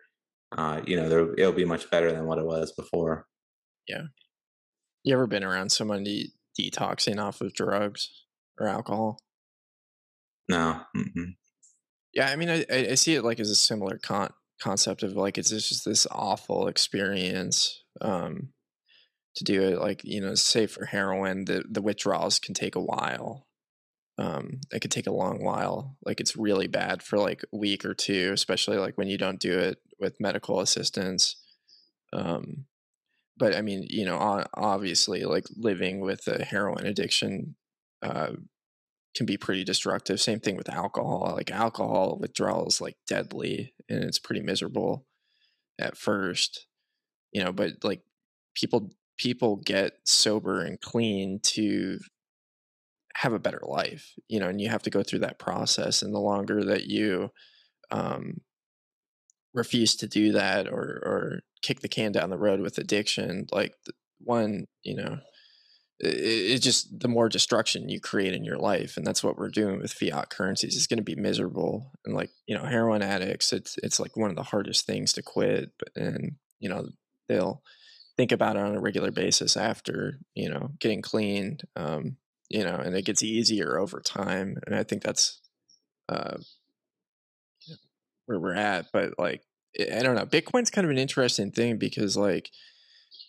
[0.58, 3.26] uh, you know, there, it'll be much better than what it was before.
[3.88, 4.04] Yeah.
[5.04, 8.26] You ever been around someone de- detoxing off of drugs
[8.60, 9.20] or alcohol?
[10.50, 10.82] No.
[10.96, 11.36] Mm-mm.
[12.14, 15.38] Yeah, I mean, I, I see it like as a similar con- concept of like
[15.38, 18.50] it's just this awful experience um,
[19.36, 19.80] to do it.
[19.80, 23.48] Like you know, say for heroin, the the withdrawals can take a while,
[24.18, 25.96] um, it could take a long while.
[26.04, 29.40] Like it's really bad for like a week or two, especially like when you don't
[29.40, 31.36] do it with medical assistance.
[32.14, 32.66] Um,
[33.38, 37.56] but I mean, you know, obviously, like living with a heroin addiction
[38.02, 38.32] uh,
[39.18, 40.22] can be pretty destructive.
[40.22, 41.34] Same thing with alcohol.
[41.36, 45.06] Like alcohol withdrawal is like deadly, and it's pretty miserable
[45.80, 46.68] at first,
[47.32, 47.52] you know.
[47.52, 48.04] But like
[48.56, 52.00] people people get sober and clean to
[53.16, 56.14] have a better life you know and you have to go through that process and
[56.14, 57.32] the longer that you
[57.90, 58.42] um,
[59.56, 63.74] refuse to do that or or kick the can down the road with addiction like
[64.20, 65.18] one you know
[66.00, 69.50] it, it, just the more destruction you create in your life and that's what we're
[69.50, 73.52] doing with fiat currencies it's going to be miserable and like you know heroin addicts
[73.52, 76.88] it's it's like one of the hardest things to quit but and you know
[77.28, 77.62] they'll
[78.16, 82.18] think about it on a regular basis after you know getting clean um,
[82.50, 84.58] you know, and it gets easier over time.
[84.66, 85.40] And I think that's
[86.08, 86.38] uh,
[88.26, 88.88] where we're at.
[88.94, 89.44] But like,
[89.80, 92.52] I don't know, Bitcoin's kind of an interesting thing because like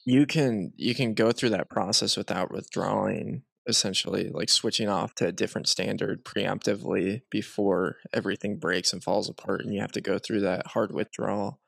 [0.08, 5.26] you can you can go through that process without withdrawing essentially like switching off to
[5.26, 10.18] a different standard preemptively before everything breaks and falls apart and you have to go
[10.18, 11.60] through that hard withdrawal.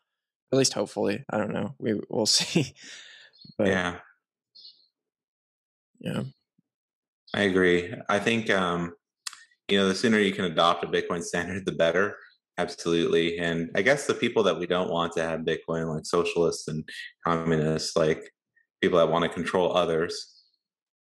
[0.53, 1.75] At least hopefully i don't know.
[1.79, 2.75] We we'll see.
[3.59, 3.97] But yeah.
[6.01, 6.23] Yeah.
[7.35, 7.93] I agree.
[8.09, 8.95] I think um
[9.69, 12.17] you know the sooner you can adopt a bitcoin standard the better
[12.59, 16.69] absolutely and i guess the people that we don't want to have bitcoin like socialists
[16.69, 16.89] and
[17.27, 18.31] communists like
[18.83, 20.41] people that want to control others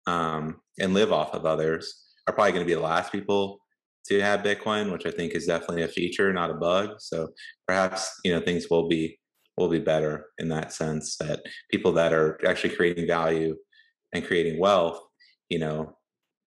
[0.08, 3.60] um, and live off of others are probably going to be the last people
[4.08, 6.96] to have Bitcoin, which I think is definitely a feature, not a bug.
[7.00, 7.30] So
[7.68, 9.20] perhaps you know things will be
[9.58, 13.56] will be better in that sense that people that are actually creating value
[14.14, 15.00] and creating wealth,
[15.50, 15.96] you know,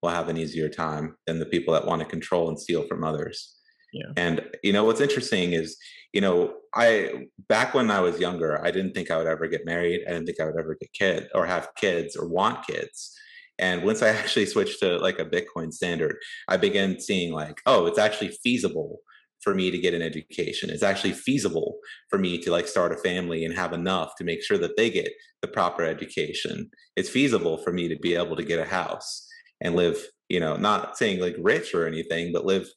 [0.03, 3.05] will have an easier time than the people that want to control and steal from
[3.05, 3.58] others.
[3.93, 4.13] Yeah.
[4.17, 5.77] And you know what's interesting is,
[6.13, 9.65] you know, I back when I was younger, I didn't think I would ever get
[9.65, 10.03] married.
[10.07, 13.15] I didn't think I would ever get kids or have kids or want kids.
[13.59, 16.17] And once I actually switched to like a Bitcoin standard,
[16.49, 19.01] I began seeing like, oh, it's actually feasible
[19.41, 20.69] for me to get an education.
[20.69, 21.79] It's actually feasible
[22.11, 24.91] for me to like start a family and have enough to make sure that they
[24.91, 25.11] get
[25.43, 26.71] the proper education.
[26.97, 29.27] It's feasible for me to be able to get a house
[29.61, 32.69] and live, you know, not saying like rich or anything, but live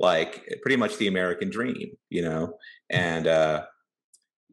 [0.00, 2.54] like pretty much the American dream, you know?
[2.90, 3.64] And uh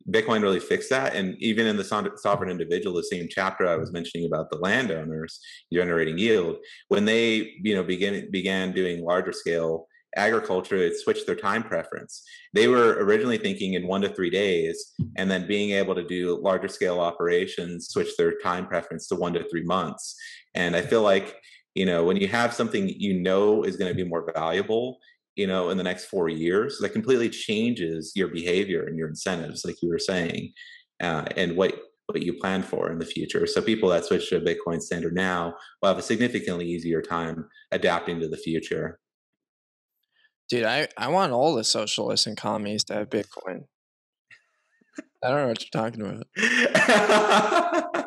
[0.09, 1.15] Bitcoin really fixed that.
[1.15, 5.39] And even in the sovereign individual, the same chapter I was mentioning about the landowners
[5.73, 6.57] generating yield,
[6.89, 12.23] when they, you know, begin began doing larger scale agriculture, it switched their time preference.
[12.53, 16.39] They were originally thinking in one to three days, and then being able to do
[16.41, 20.15] larger scale operations, switch their time preference to one to three months.
[20.53, 21.35] And I feel like,
[21.73, 24.99] you know, when you have something you know is going to be more valuable,
[25.35, 29.65] you know in the next four years that completely changes your behavior and your incentives
[29.65, 30.51] like you were saying
[31.01, 31.75] uh, and what
[32.07, 33.47] what you plan for in the future.
[33.47, 37.49] So people that switch to a bitcoin standard now will have a significantly easier time
[37.71, 38.99] adapting to the future.
[40.47, 43.63] Dude i i want all the socialists and commies to have bitcoin.
[45.23, 46.27] I don't know what you're talking about.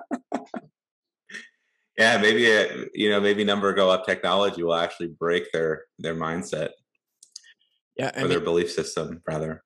[1.98, 6.14] Yeah maybe uh, you know maybe number go up technology will actually break their their
[6.14, 6.70] mindset
[7.98, 9.64] yeah, I or mean, their belief system rather.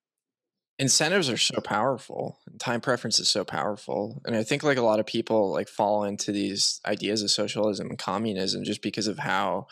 [0.79, 2.39] Incentives are so powerful.
[2.59, 6.05] Time preference is so powerful, and I think like a lot of people like fall
[6.05, 9.67] into these ideas of socialism and communism just because of how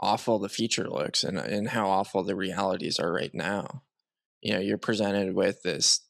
[0.00, 3.82] awful the future looks and and how awful the realities are right now.
[4.42, 6.00] You know, you're presented with this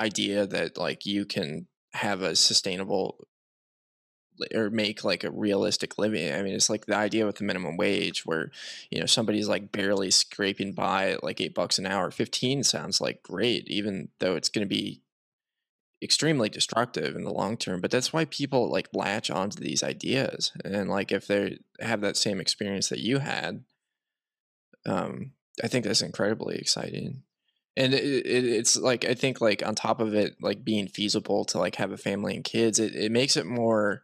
[0.00, 3.28] idea that like you can have a sustainable
[4.54, 6.32] or make like a realistic living.
[6.32, 8.50] I mean, it's like the idea with the minimum wage where,
[8.90, 12.10] you know, somebody's like barely scraping by at like eight bucks an hour.
[12.10, 15.02] 15 sounds like great, even though it's going to be
[16.02, 17.80] extremely destructive in the long term.
[17.80, 20.52] But that's why people like latch onto these ideas.
[20.64, 23.64] And like if they have that same experience that you had,
[24.84, 25.32] um,
[25.62, 27.22] I think that's incredibly exciting
[27.76, 31.44] and it, it, it's like i think like on top of it like being feasible
[31.44, 34.02] to like have a family and kids it, it makes it more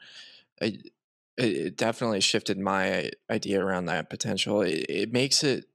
[0.60, 0.92] it,
[1.36, 4.62] it definitely shifted my idea around that potential.
[4.62, 5.66] It, it makes it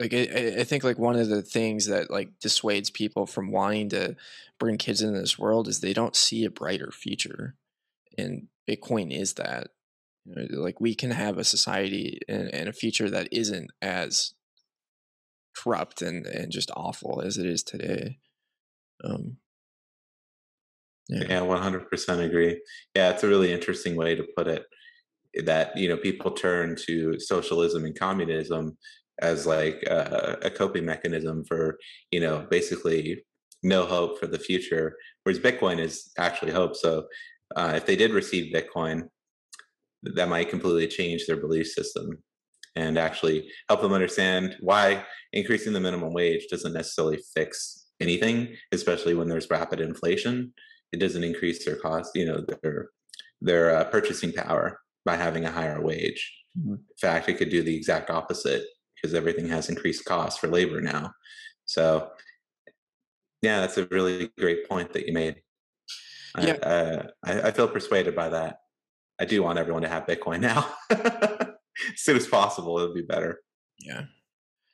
[0.00, 3.88] like I, I think like one of the things that like dissuades people from wanting
[3.90, 4.16] to
[4.58, 7.54] bring kids into this world is they don't see a brighter future.
[8.18, 9.68] And bitcoin is that.
[10.26, 14.32] You know, like we can have a society and, and a future that isn't as
[15.56, 18.18] corrupt and, and just awful as it is today.
[19.02, 19.36] Um,
[21.08, 21.24] yeah.
[21.28, 22.60] yeah, 100% agree.
[22.94, 24.64] Yeah, it's a really interesting way to put it
[25.44, 28.76] that, you know, people turn to socialism and communism
[29.20, 31.78] as like a, a coping mechanism for,
[32.10, 33.24] you know, basically
[33.62, 36.76] no hope for the future, whereas Bitcoin is actually hope.
[36.76, 37.06] So
[37.56, 39.08] uh, if they did receive Bitcoin,
[40.02, 42.18] that might completely change their belief system
[42.76, 49.14] and actually help them understand why increasing the minimum wage doesn't necessarily fix anything, especially
[49.14, 50.52] when there's rapid inflation.
[50.92, 52.88] It doesn't increase their cost, you know, their
[53.40, 56.32] their uh, purchasing power by having a higher wage.
[56.58, 56.74] Mm-hmm.
[56.74, 58.64] In fact, it could do the exact opposite
[58.94, 61.12] because everything has increased costs for labor now.
[61.66, 62.10] So,
[63.42, 65.36] yeah, that's a really great point that you made.
[66.40, 66.56] Yeah.
[66.62, 68.58] I, uh, I, I feel persuaded by that.
[69.20, 70.66] I do want everyone to have Bitcoin now.
[71.92, 73.40] as soon as possible, it'll be better.
[73.78, 74.04] Yeah.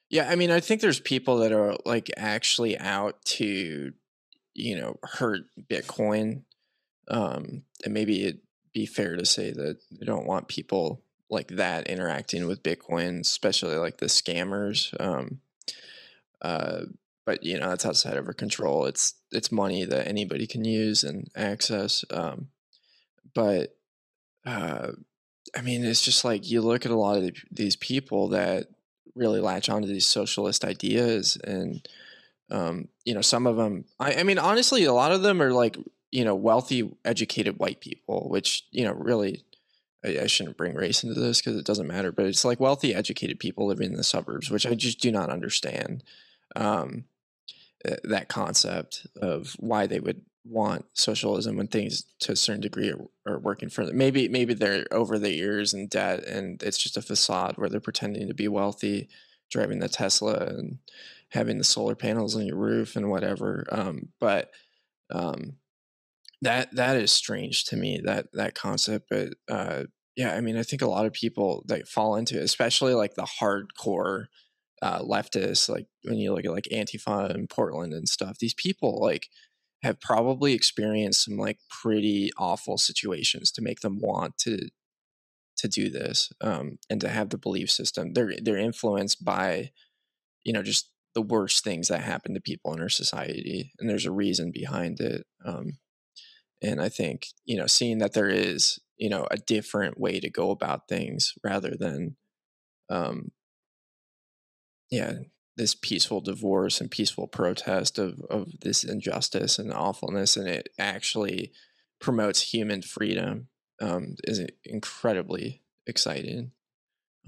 [0.09, 3.93] Yeah, I mean, I think there's people that are like actually out to,
[4.55, 6.43] you know, hurt Bitcoin.
[7.09, 8.41] Um, and maybe it'd
[8.73, 13.77] be fair to say that they don't want people like that interacting with Bitcoin, especially
[13.77, 14.95] like the scammers.
[15.01, 15.41] Um,
[16.43, 16.83] uh,
[17.25, 18.87] but you know, that's outside of our control.
[18.87, 22.05] It's it's money that anybody can use and access.
[22.11, 22.49] Um,
[23.35, 23.77] but
[24.45, 24.93] uh,
[25.57, 28.69] I mean, it's just like you look at a lot of the, these people that
[29.15, 31.87] really latch onto these socialist ideas, and
[32.51, 33.85] um, you know, some of them.
[33.99, 35.77] I, I mean, honestly, a lot of them are like
[36.11, 39.45] you know wealthy, educated white people, which you know really.
[40.03, 43.39] I, shouldn't bring race into this because it doesn't matter, but it's like wealthy, educated
[43.39, 46.03] people living in the suburbs, which I just do not understand.
[46.57, 47.05] Um,
[48.05, 53.07] that concept of why they would want socialism when things to a certain degree are,
[53.27, 53.97] are, working for them.
[53.97, 57.81] Maybe maybe they're over the years in debt and it's just a facade where they're
[57.81, 59.09] pretending to be wealthy,
[59.51, 60.79] driving the Tesla and
[61.29, 63.67] having the solar panels on your roof and whatever.
[63.71, 64.51] Um, but
[65.11, 65.57] um,
[66.43, 69.09] that that is strange to me that that concept.
[69.11, 69.85] But uh,
[70.17, 73.15] yeah, I mean, I think a lot of people that fall into it, especially like
[73.15, 74.27] the hardcore
[74.83, 79.01] uh, leftists, like when you look at like Antifa in Portland and stuff, these people
[79.01, 79.29] like
[79.83, 84.69] have probably experienced some like pretty awful situations to make them want to
[85.57, 88.13] to do this um, and to have the belief system.
[88.15, 89.71] They're they're influenced by
[90.45, 94.07] you know just the worst things that happen to people in our society, and there's
[94.07, 95.27] a reason behind it.
[95.45, 95.79] Um,
[96.63, 100.31] and I think you know seeing that there is you know a different way to
[100.31, 102.17] go about things rather than
[102.91, 103.31] um,
[104.91, 105.15] yeah
[105.61, 111.53] this peaceful divorce and peaceful protest of of this injustice and awfulness and it actually
[112.01, 113.49] promotes human freedom
[113.83, 116.53] um, is incredibly exciting.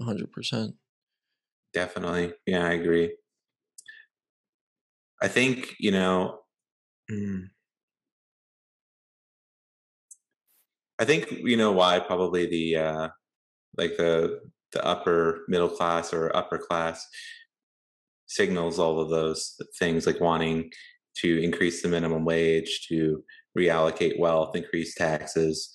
[0.01, 0.73] 100%
[1.73, 2.33] definitely.
[2.47, 3.15] Yeah i agree.
[5.21, 6.39] I think you know
[7.11, 7.49] mm,
[10.99, 13.07] i think you know why probably the uh
[13.77, 14.41] like the
[14.73, 17.07] the upper middle class or upper class
[18.35, 20.69] signals all of those things like wanting
[21.17, 23.23] to increase the minimum wage, to
[23.57, 25.71] reallocate wealth, increase taxes,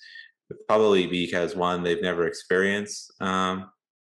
[0.66, 3.70] probably because one, they've never experienced um,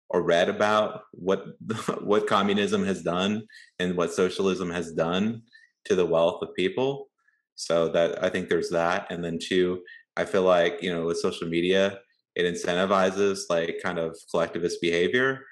[0.09, 1.45] or read about what
[2.03, 3.47] what communism has done
[3.79, 5.43] and what socialism has done
[5.85, 7.09] to the wealth of people.
[7.55, 9.83] So that I think there's that, and then two,
[10.17, 11.99] I feel like you know with social media,
[12.35, 15.45] it incentivizes like kind of collectivist behavior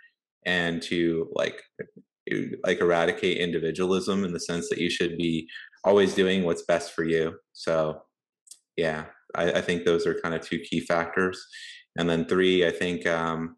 [0.46, 1.60] and to like
[2.64, 5.48] like eradicate individualism in the sense that you should be
[5.84, 7.34] always doing what's best for you.
[7.52, 8.02] So,
[8.76, 11.44] yeah, I, I think those are kind of two key factors.
[11.96, 13.56] And then three, I think, um,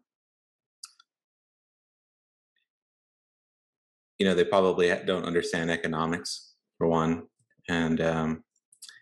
[4.19, 7.23] you know, they probably don't understand economics for one,
[7.69, 8.43] and um,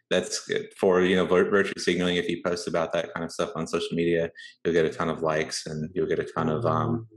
[0.09, 2.15] that's good for you know virtue signaling.
[2.15, 4.29] If you post about that kind of stuff on social media,
[4.63, 7.07] you'll get a ton of likes and you'll get a ton of um,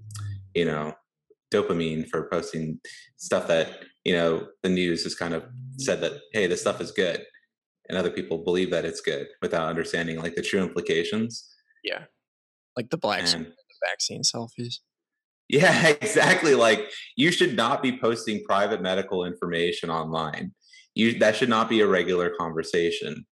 [0.55, 0.93] you know
[1.53, 2.81] dopamine for posting
[3.17, 3.69] stuff that
[4.05, 5.45] you know the news has kind of
[5.79, 7.25] said that hey this stuff is good
[7.89, 11.49] and other people believe that it's good without understanding like the true implications.
[11.85, 12.05] Yeah.
[12.77, 13.53] Like the black and, the
[13.87, 14.77] vaccine selfies.
[15.49, 20.53] Yeah exactly like you should not be posting private medical information online.
[20.95, 23.27] You that should not be a regular conversation.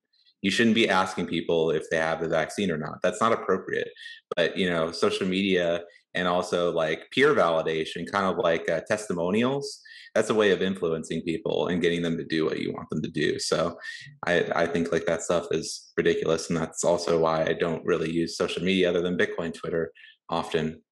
[0.42, 2.98] You shouldn't be asking people if they have the vaccine or not.
[3.02, 3.88] That's not appropriate
[4.36, 5.82] but you know social media
[6.14, 9.80] and also like peer validation, kind of like uh, testimonials.
[10.14, 13.02] That's a way of influencing people and getting them to do what you want them
[13.02, 13.38] to do.
[13.38, 13.78] So
[14.26, 16.48] I, I think like that stuff is ridiculous.
[16.48, 19.92] And that's also why I don't really use social media other than Bitcoin Twitter
[20.28, 20.82] often.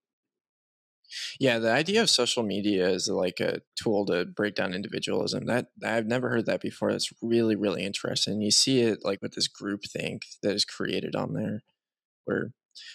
[1.39, 5.47] Yeah, the idea of social media is like a tool to break down individualism.
[5.47, 6.93] That I've never heard that before.
[6.93, 8.41] That's really, really interesting.
[8.41, 11.63] You see it like with this group think that is created on there,
[12.25, 12.53] where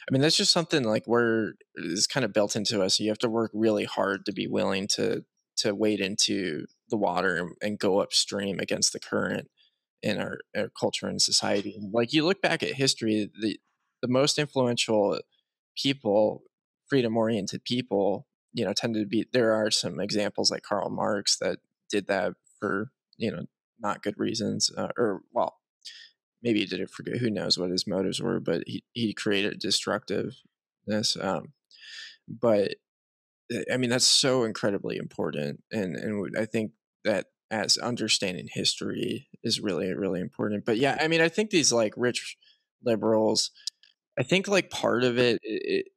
[0.08, 3.00] I mean, that's just something like we're is kind of built into us.
[3.00, 5.24] You have to work really hard to be willing to
[5.58, 9.50] to wade into the water and, go upstream against the current
[10.02, 11.78] in our, our culture and society.
[11.94, 13.60] Like you look back at history, the
[14.02, 15.20] the most influential
[15.78, 16.44] people,
[16.88, 19.26] freedom oriented people, you know, tended to be.
[19.32, 21.60] There are some examples like Karl Marx that
[21.90, 23.46] did that for you know
[23.80, 25.61] not good reasons, uh, or well,
[26.42, 27.18] maybe he did it for good.
[27.18, 31.18] Who knows what his motives were, but he, he created destructiveness.
[31.20, 31.54] Um,
[32.28, 32.76] but
[33.52, 35.64] eh, I mean, that's so incredibly important.
[35.72, 36.72] And, and I think
[37.04, 40.66] that as understanding history is really, really important.
[40.66, 42.38] But yeah, I mean, I think these like rich
[42.84, 43.52] liberals,
[44.18, 45.88] I think like part of it, it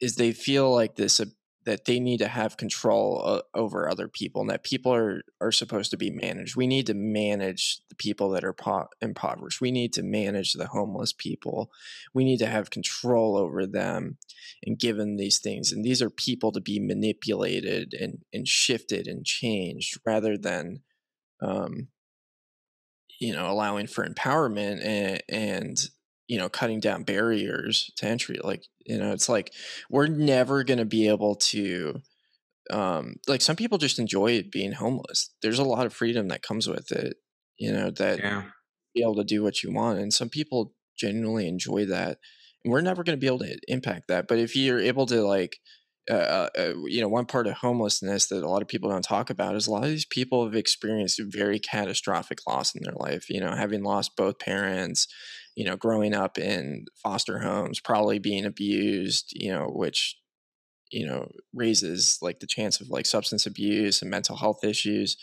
[0.00, 1.20] is they feel like this
[1.68, 5.52] that they need to have control uh, over other people and that people are are
[5.52, 6.56] supposed to be managed.
[6.56, 9.60] We need to manage the people that are po- impoverished.
[9.60, 11.70] We need to manage the homeless people.
[12.14, 14.16] We need to have control over them
[14.64, 15.70] and given these things.
[15.70, 20.80] And these are people to be manipulated and, and shifted and changed rather than
[21.42, 21.88] um,
[23.20, 25.90] you know allowing for empowerment and, and
[26.28, 29.52] you know cutting down barriers to entry like you know it's like
[29.90, 32.00] we're never going to be able to
[32.70, 36.68] um like some people just enjoy being homeless there's a lot of freedom that comes
[36.68, 37.16] with it
[37.58, 38.44] you know that yeah.
[38.94, 42.18] be able to do what you want and some people genuinely enjoy that
[42.62, 45.22] and we're never going to be able to impact that but if you're able to
[45.22, 45.58] like
[46.10, 49.02] uh, uh, uh, you know, one part of homelessness that a lot of people don't
[49.02, 52.94] talk about is a lot of these people have experienced very catastrophic loss in their
[52.94, 53.28] life.
[53.28, 55.06] You know, having lost both parents,
[55.58, 60.16] you know, growing up in foster homes, probably being abused, you know, which
[60.92, 65.16] you know raises like the chance of like substance abuse and mental health issues.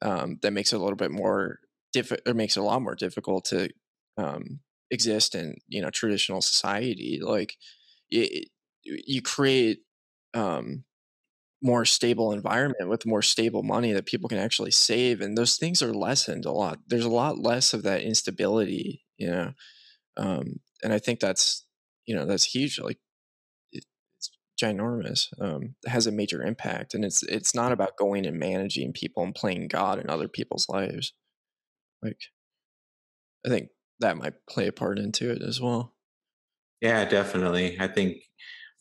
[0.00, 1.58] Um, that makes it a little bit more
[1.92, 3.68] difficult, or makes it a lot more difficult to
[4.16, 7.20] um, exist in you know traditional society.
[7.22, 7.58] Like
[8.10, 8.48] it,
[8.82, 9.80] you create
[10.32, 10.84] um,
[11.62, 15.82] more stable environment with more stable money that people can actually save and those things
[15.82, 19.52] are lessened a lot there's a lot less of that instability you know
[20.16, 21.66] um, and i think that's
[22.06, 22.98] you know that's huge like
[23.72, 23.84] it,
[24.18, 28.92] it's ginormous um, has a major impact and it's it's not about going and managing
[28.92, 31.12] people and playing god in other people's lives.
[32.02, 32.18] Like
[33.46, 33.68] i think
[34.00, 35.94] that might play a part into it as well.
[36.80, 37.76] Yeah definitely.
[37.78, 38.22] I think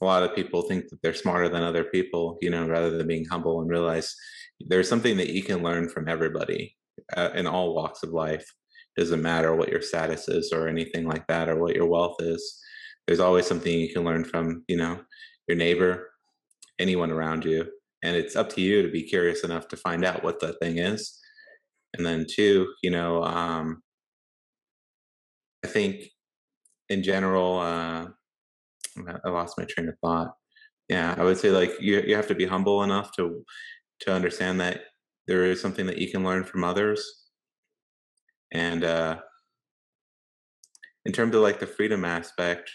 [0.02, 3.08] a lot of people think that they're smarter than other people, you know, rather than
[3.08, 4.16] being humble and realize
[4.60, 6.78] there's something that you can learn from everybody
[7.16, 8.54] uh, in all walks of life.
[9.00, 12.60] Doesn't matter what your status is or anything like that, or what your wealth is.
[13.08, 15.00] There's always something you can learn from, you know,
[15.48, 16.10] your neighbor,
[16.80, 17.66] anyone around you,
[18.04, 20.80] and it's up to you to be curious enough to find out what that thing
[20.80, 21.18] is.
[21.94, 23.82] And then two, you know, um,
[25.64, 26.10] I think
[26.90, 28.08] in general, uh,
[29.24, 30.34] I lost my train of thought.
[30.90, 33.46] Yeah, I would say like you you have to be humble enough to
[34.02, 34.82] to understand that
[35.26, 37.29] there is something that you can learn from others.
[38.52, 39.20] And uh
[41.06, 42.72] in terms of like the freedom aspect,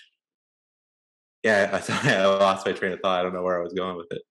[1.43, 3.21] yeah, I, sorry, I lost my train of thought.
[3.21, 4.23] I don't know where I was going with it.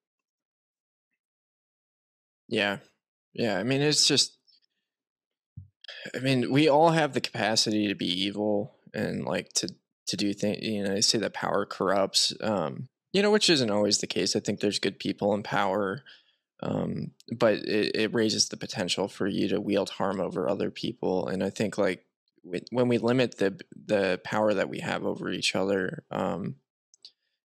[2.48, 2.78] Yeah.
[3.34, 4.38] Yeah, I mean it's just
[6.16, 9.70] I mean, we all have the capacity to be evil and like to
[10.08, 10.60] to do things.
[10.62, 12.34] You know, they say that power corrupts.
[12.42, 14.36] Um, you know, which isn't always the case.
[14.36, 16.04] I think there's good people in power,
[16.64, 21.28] um, but it, it raises the potential for you to wield harm over other people.
[21.28, 22.06] And I think like
[22.72, 26.56] when we limit the the power that we have over each other, um,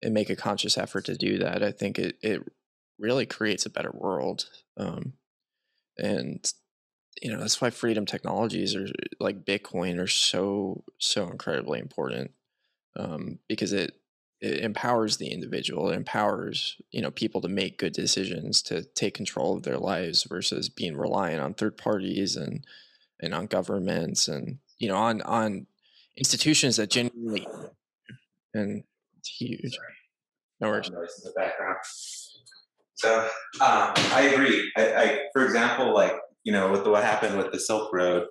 [0.02, 2.42] and make a conscious effort to do that, I think it it
[2.98, 4.48] really creates a better world.
[4.76, 5.14] Um,
[5.96, 6.52] and
[7.22, 8.88] you know that's why freedom technologies are
[9.20, 12.32] like Bitcoin are so so incredibly important
[12.96, 13.92] um, because it
[14.45, 19.14] it empowers the individual it empowers you know people to make good decisions to take
[19.14, 22.64] control of their lives versus being reliant on third parties and
[23.20, 25.66] and on governments and you know on on
[26.16, 27.47] institutions that genuinely
[28.55, 28.84] and
[29.18, 29.78] it's huge.
[30.61, 30.88] No worries.
[30.88, 31.78] In the background.
[32.95, 33.20] So
[33.61, 34.70] um, i agree.
[34.76, 36.12] I, I for example like
[36.45, 38.26] you know with the, what happened with the silk road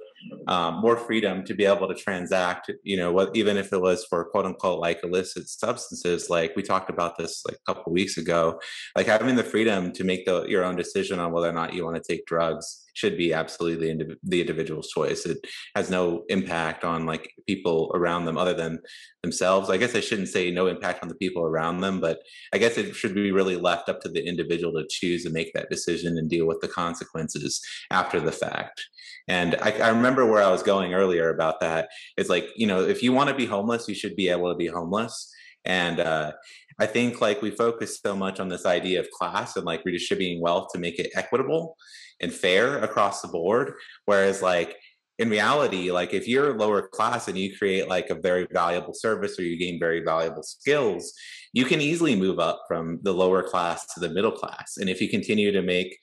[0.48, 4.06] um, more freedom to be able to transact you know what even if it was
[4.06, 8.18] for quote unquote like illicit substances like we talked about this like a couple weeks
[8.18, 8.60] ago
[8.96, 11.84] like having the freedom to make the, your own decision on whether or not you
[11.84, 15.26] want to take drugs should be absolutely the, indiv- the individual's choice.
[15.26, 15.40] It
[15.76, 18.80] has no impact on like people around them other than
[19.24, 19.70] themselves.
[19.70, 22.20] I guess i shouldn't say no impact on the people around them but
[22.54, 25.54] i guess it should be really left up to the individual to choose and make
[25.54, 28.82] that decision and deal with the consequences after the fact.
[29.28, 31.90] And I, I, remember where I was going earlier about that.
[32.18, 34.58] It's like, you know, if you want to be homeless, you should be able to
[34.58, 35.34] be homeless.
[35.66, 36.34] And uh,
[36.80, 40.42] I think like we focus so much on this idea of class and like redistributing
[40.42, 41.78] wealth to make it equitable
[42.22, 43.74] and fair across the board.
[44.06, 44.76] Whereas like
[45.20, 49.38] in reality, like if you're lower class and you create like a very valuable service
[49.38, 51.14] or you gain very valuable skills,
[51.54, 54.78] you can easily move up from the lower class to the middle class.
[54.78, 55.98] And if you continue to make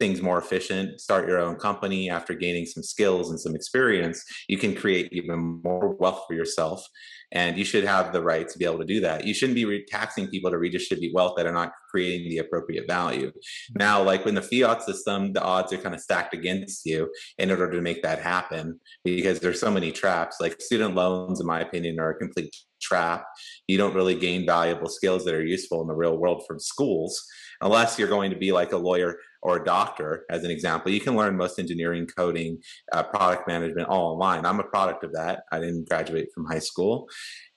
[0.00, 4.58] things more efficient, start your own company after gaining some skills and some experience, you
[4.58, 6.84] can create even more wealth for yourself.
[7.30, 9.26] And you should have the right to be able to do that.
[9.26, 12.86] You shouldn't be re- taxing people to redistribute wealth that are not creating the appropriate
[12.88, 13.30] value.
[13.74, 17.50] Now, like in the fiat system, the odds are kind of stacked against you in
[17.50, 20.36] order to make that happen because there's so many traps.
[20.40, 23.26] Like student loans, in my opinion, are a complete trap.
[23.66, 27.24] You don't really gain valuable skills that are useful in the real world from schools
[27.60, 30.90] unless you're going to be like a lawyer or a doctor, as an example.
[30.90, 32.58] You can learn most engineering, coding,
[32.92, 34.44] uh, product management all online.
[34.44, 35.42] I'm a product of that.
[35.52, 37.08] I didn't graduate from high school.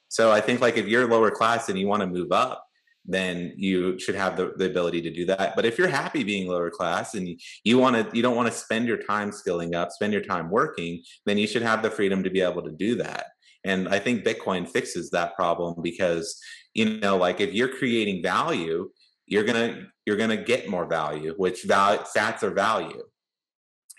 [0.10, 2.66] So I think like if you're lower class and you want to move up,
[3.06, 5.56] then you should have the, the ability to do that.
[5.56, 8.56] But if you're happy being lower class and you want to, you don't want to
[8.58, 12.24] spend your time skilling up, spend your time working, then you should have the freedom
[12.24, 13.28] to be able to do that.
[13.64, 16.40] And I think Bitcoin fixes that problem because,
[16.74, 18.90] you know, like if you're creating value,
[19.28, 23.04] you're gonna you're gonna get more value, which value sats are value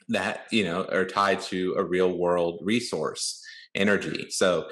[0.09, 3.43] that you know are tied to a real world resource
[3.75, 4.27] energy.
[4.31, 4.69] So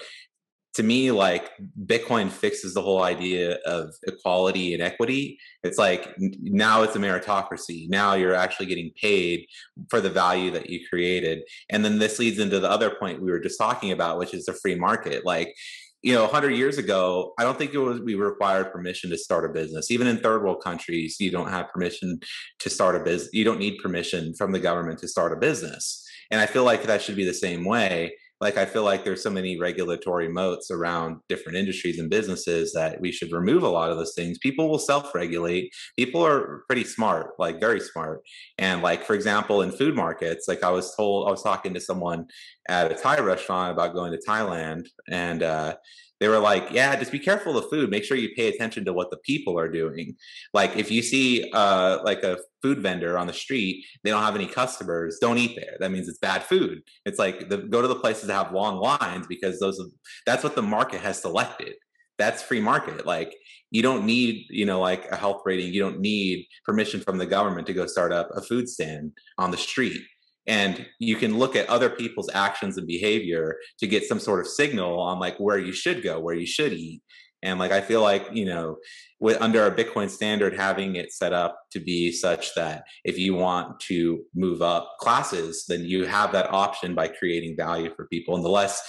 [0.74, 1.50] to me, like
[1.84, 5.38] Bitcoin fixes the whole idea of equality and equity.
[5.64, 7.88] It's like now it's a meritocracy.
[7.88, 9.46] Now you're actually getting paid
[9.88, 11.42] for the value that you created.
[11.70, 14.46] And then this leads into the other point we were just talking about, which is
[14.46, 15.26] the free market.
[15.26, 15.54] Like,
[16.02, 19.44] you know, 100 years ago, I don't think it was we required permission to start
[19.44, 19.90] a business.
[19.90, 22.20] Even in third world countries, you don't have permission
[22.60, 23.30] to start a business.
[23.32, 26.06] You don't need permission from the government to start a business.
[26.30, 29.22] And I feel like that should be the same way like i feel like there's
[29.22, 33.90] so many regulatory moats around different industries and businesses that we should remove a lot
[33.90, 34.38] of those things.
[34.38, 35.72] People will self-regulate.
[35.96, 38.20] People are pretty smart like very smart.
[38.58, 41.80] And like for example in food markets like i was told i was talking to
[41.80, 42.26] someone
[42.68, 45.74] at a thai restaurant about going to thailand and uh
[46.20, 47.90] they were like, yeah, just be careful of the food.
[47.90, 50.14] Make sure you pay attention to what the people are doing.
[50.52, 54.36] Like if you see uh, like a food vendor on the street, they don't have
[54.36, 55.76] any customers, don't eat there.
[55.80, 56.82] That means it's bad food.
[57.06, 59.80] It's like the, go to the places that have long lines because those
[60.26, 61.74] that's what the market has selected.
[62.18, 63.06] That's free market.
[63.06, 63.34] Like
[63.70, 65.72] you don't need, you know, like a health rating.
[65.72, 69.50] You don't need permission from the government to go start up a food stand on
[69.50, 70.02] the street
[70.50, 74.48] and you can look at other people's actions and behavior to get some sort of
[74.48, 77.00] signal on like where you should go where you should eat.
[77.42, 78.76] And like i feel like you know
[79.18, 83.32] with under a bitcoin standard having it set up to be such that if you
[83.34, 84.00] want to
[84.34, 88.34] move up classes then you have that option by creating value for people.
[88.36, 88.82] And the less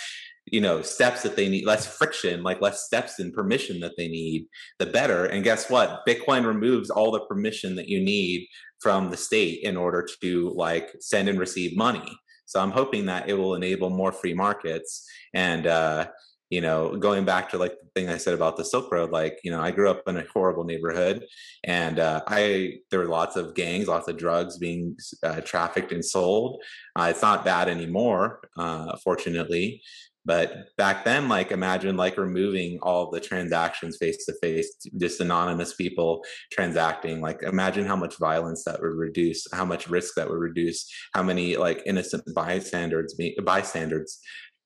[0.46, 4.08] you know steps that they need less friction like less steps and permission that they
[4.08, 4.48] need
[4.80, 8.48] the better and guess what bitcoin removes all the permission that you need
[8.82, 12.18] from the state in order to like send and receive money.
[12.46, 16.08] So I'm hoping that it will enable more free markets and uh,
[16.50, 19.40] you know, going back to like the thing I said about the Silk Road, like,
[19.42, 21.26] you know, I grew up in a horrible neighborhood
[21.64, 26.04] and uh, I, there were lots of gangs, lots of drugs being uh, trafficked and
[26.04, 26.62] sold.
[26.94, 29.82] Uh, it's not bad anymore, uh, fortunately.
[30.24, 35.74] But back then, like imagine like removing all the transactions face to face, just anonymous
[35.74, 37.22] people transacting.
[37.22, 41.24] Like imagine how much violence that would reduce, how much risk that would reduce, how
[41.24, 44.20] many like innocent bystanders being bystanders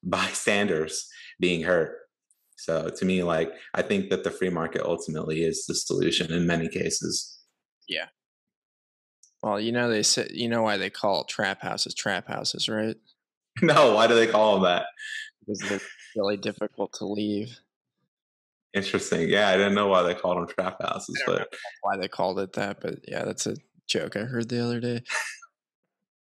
[0.04, 1.08] bystanders
[1.40, 1.98] being hurt.
[2.58, 6.48] So to me, like I think that the free market ultimately is the solution in
[6.48, 7.40] many cases.
[7.88, 8.08] Yeah.
[9.42, 12.98] Well, you know they say you know why they call trap houses trap houses, right?
[13.62, 14.86] No, why do they call them that?
[15.46, 15.82] Because they're
[16.16, 17.60] really difficult to leave.
[18.74, 19.30] Interesting.
[19.30, 22.54] Yeah, I didn't know why they called them trap houses, but why they called it
[22.54, 22.82] that.
[22.82, 23.56] But yeah, that's a
[23.88, 25.02] joke I heard the other day.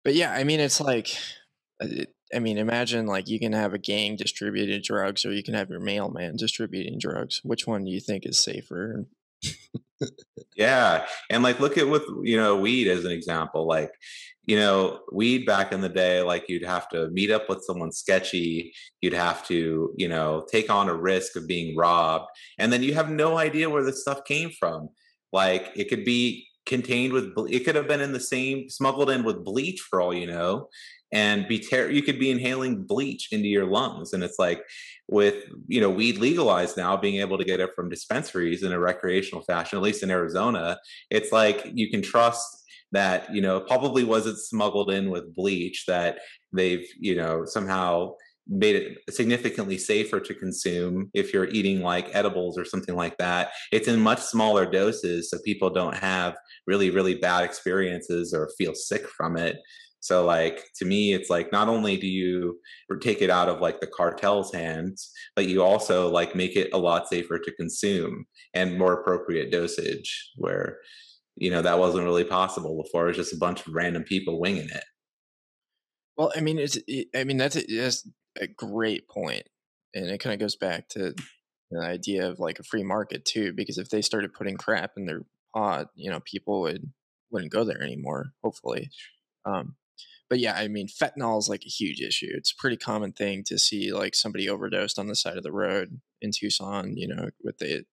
[0.04, 1.10] but yeah, I mean, it's like,
[1.82, 2.04] uh,
[2.34, 5.68] I mean, imagine like you can have a gang distributing drugs, or you can have
[5.68, 7.42] your mailman distributing drugs.
[7.44, 9.04] Which one do you think is safer?
[10.56, 13.66] yeah, and like look at with you know weed as an example.
[13.66, 13.92] Like
[14.50, 17.92] you know, weed back in the day, like you'd have to meet up with someone
[17.92, 22.26] sketchy, you'd have to, you know, take on a risk of being robbed,
[22.58, 24.88] and then you have no idea where this stuff came from.
[25.32, 29.22] Like it could be contained with, it could have been in the same, smuggled in
[29.22, 30.66] with bleach for all you know,
[31.12, 34.62] and be ter- you could be inhaling bleach into your lungs and it's like
[35.08, 38.78] with you know weed legalized now being able to get it from dispensaries in a
[38.78, 40.78] recreational fashion at least in arizona
[41.10, 42.59] it's like you can trust
[42.92, 46.18] that you know probably wasn't smuggled in with bleach that
[46.52, 48.12] they've you know somehow
[48.48, 53.50] made it significantly safer to consume if you're eating like edibles or something like that.
[53.70, 56.36] It's in much smaller doses so people don't have
[56.66, 59.56] really really bad experiences or feel sick from it.
[60.00, 62.58] So like to me it's like not only do you
[63.00, 66.78] take it out of like the cartel's hands but you also like make it a
[66.78, 70.78] lot safer to consume and more appropriate dosage where
[71.40, 73.04] you know that wasn't really possible before.
[73.04, 74.84] It was just a bunch of random people winging it.
[76.16, 76.78] Well, I mean, it's
[77.16, 78.06] I mean that's a, that's
[78.38, 79.44] a great point,
[79.94, 81.14] and it kind of goes back to
[81.70, 83.54] the idea of like a free market too.
[83.54, 85.22] Because if they started putting crap in their
[85.56, 86.92] pot, you know, people would
[87.30, 88.32] wouldn't go there anymore.
[88.44, 88.90] Hopefully,
[89.46, 89.76] um,
[90.28, 92.30] but yeah, I mean, fentanyl is like a huge issue.
[92.34, 95.52] It's a pretty common thing to see like somebody overdosed on the side of the
[95.52, 96.98] road in Tucson.
[96.98, 97.84] You know, with the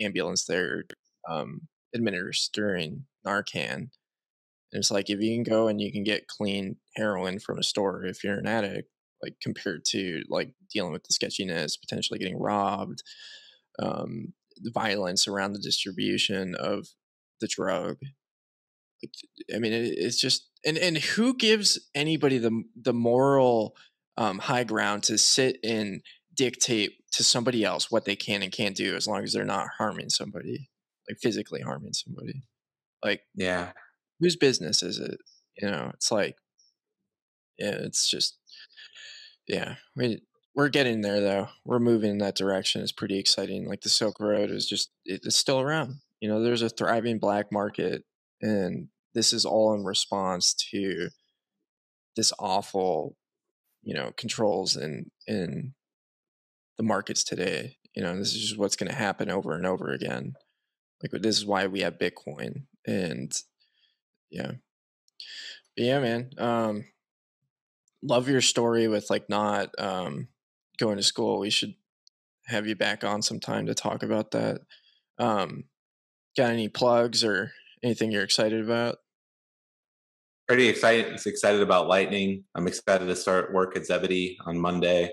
[0.00, 0.84] ambulance there.
[1.28, 1.62] Um,
[1.94, 3.74] administering Narcan.
[3.74, 7.62] And it's like if you can go and you can get clean heroin from a
[7.62, 8.88] store if you're an addict,
[9.22, 13.02] like compared to like dealing with the sketchiness, potentially getting robbed,
[13.78, 16.88] um, the violence around the distribution of
[17.40, 17.98] the drug.
[19.54, 23.76] I mean, it, it's just and and who gives anybody the the moral
[24.16, 26.02] um, high ground to sit and
[26.34, 29.68] dictate to somebody else what they can and can't do as long as they're not
[29.78, 30.70] harming somebody,
[31.08, 32.42] like physically harming somebody.
[33.04, 33.72] Like, yeah,
[34.20, 35.18] whose business is it?
[35.58, 36.36] You know, it's like,
[37.58, 38.38] yeah, it's just,
[39.46, 40.22] yeah, we
[40.54, 41.48] we're getting there though.
[41.64, 42.82] We're moving in that direction.
[42.82, 43.66] It's pretty exciting.
[43.66, 45.96] Like the Silk Road is just it's still around.
[46.20, 48.04] You know, there's a thriving black market,
[48.40, 51.08] and this is all in response to
[52.16, 53.16] this awful,
[53.82, 55.74] you know, controls in in
[56.76, 57.76] the markets today.
[57.94, 60.34] You know, this is just what's going to happen over and over again.
[61.02, 63.32] Like this is why we have Bitcoin, and
[64.30, 64.52] yeah,
[65.76, 66.30] but yeah, man.
[66.38, 66.84] Um,
[68.02, 70.28] love your story with like not um
[70.78, 71.40] going to school.
[71.40, 71.74] We should
[72.46, 74.60] have you back on sometime to talk about that.
[75.18, 75.64] Um,
[76.36, 77.52] got any plugs or
[77.82, 78.96] anything you're excited about?
[80.48, 81.20] Pretty excited.
[81.24, 82.44] Excited about Lightning.
[82.54, 85.10] I'm excited to start work at Zebedee on Monday.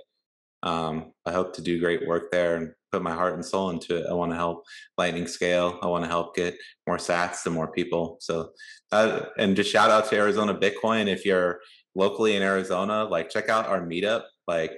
[0.64, 3.98] Um, I hope to do great work there and put my heart and soul into
[3.98, 4.06] it.
[4.10, 4.66] I want to help
[4.98, 5.80] Lightning scale.
[5.82, 6.56] I want to help get
[6.88, 8.18] more Sats to more people.
[8.20, 8.52] So,
[8.92, 11.08] uh, and just shout out to Arizona Bitcoin.
[11.08, 11.60] If you're
[11.96, 14.24] locally in Arizona, like check out our meetup.
[14.48, 14.74] Like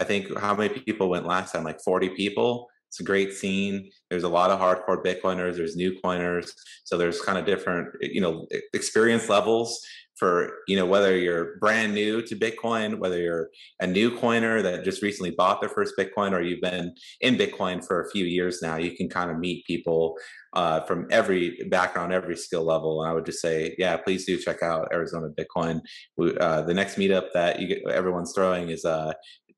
[0.00, 1.64] I think how many people went last time?
[1.64, 2.68] Like 40 people.
[2.88, 3.90] It's a great scene.
[4.08, 5.56] There's a lot of hardcore Bitcoiners.
[5.56, 6.54] There's new coiners.
[6.84, 9.84] So there's kind of different, you know, experience levels
[10.16, 13.50] for, you know, whether you're brand new to Bitcoin, whether you're
[13.80, 17.84] a new coiner that just recently bought their first Bitcoin, or you've been in Bitcoin
[17.84, 20.16] for a few years now, you can kind of meet people
[20.54, 23.02] uh, from every background, every skill level.
[23.02, 25.80] And I would just say, yeah, please do check out Arizona Bitcoin.
[26.16, 29.14] We, uh, the next meetup that you get, everyone's throwing is uh,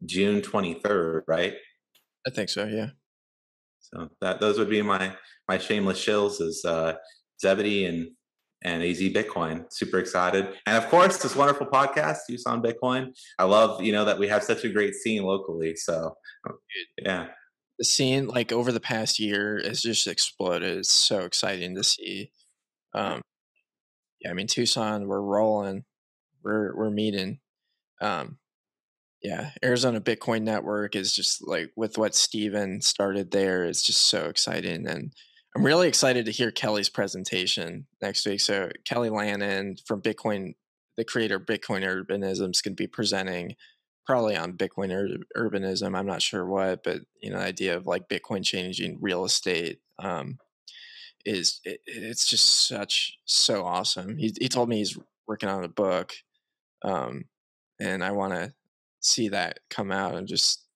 [0.06, 1.54] June 23rd, right?
[2.26, 2.64] I think so.
[2.64, 2.90] Yeah.
[3.80, 5.14] So that those would be my
[5.48, 6.94] my shameless shills is uh,
[7.40, 8.08] Zebedee and
[8.64, 9.64] and AZ Bitcoin.
[9.72, 13.16] Super excited, and of course this wonderful podcast, Tucson Bitcoin.
[13.38, 15.76] I love you know that we have such a great scene locally.
[15.76, 16.16] So
[17.02, 17.28] yeah,
[17.78, 20.78] the scene like over the past year has just exploded.
[20.78, 22.32] It's so exciting to see.
[22.94, 23.22] Um,
[24.20, 25.84] yeah, I mean Tucson, we're rolling,
[26.42, 27.40] we're we're meeting.
[28.00, 28.38] Um,
[29.22, 34.26] yeah, Arizona Bitcoin Network is just like with what Steven started there, it's just so
[34.26, 34.86] exciting.
[34.86, 35.12] And
[35.56, 38.42] I'm really excited to hear Kelly's presentation next week.
[38.42, 40.52] So Kelly Lannon from Bitcoin,
[40.98, 43.56] the creator of Bitcoin Urbanism is going to be presenting
[44.04, 45.96] probably on Bitcoin ur- urbanism.
[45.96, 49.78] I'm not sure what, but you know, the idea of like Bitcoin changing real estate
[49.98, 50.36] um,
[51.24, 54.18] is it, it's just such so awesome.
[54.18, 56.12] He he told me he's working on a book,
[56.82, 57.24] um,
[57.80, 58.52] and I want to
[59.00, 60.66] see that come out I'm just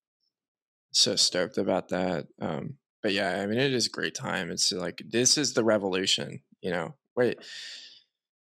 [0.91, 2.29] so stoked about that.
[2.41, 4.51] Um, but yeah, I mean, it is a great time.
[4.51, 6.95] It's like this is the revolution, you know.
[7.17, 7.39] Wait,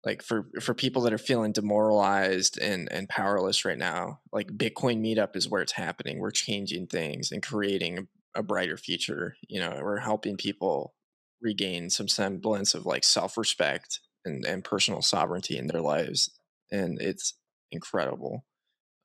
[0.05, 5.01] like for for people that are feeling demoralized and and powerless right now, like Bitcoin
[5.01, 6.19] Meetup is where it's happening.
[6.19, 9.35] We're changing things and creating a, brighter future.
[9.47, 10.93] You know, we're helping people
[11.41, 16.29] regain some semblance of like self respect and and personal sovereignty in their lives,
[16.71, 17.35] and it's
[17.71, 18.45] incredible.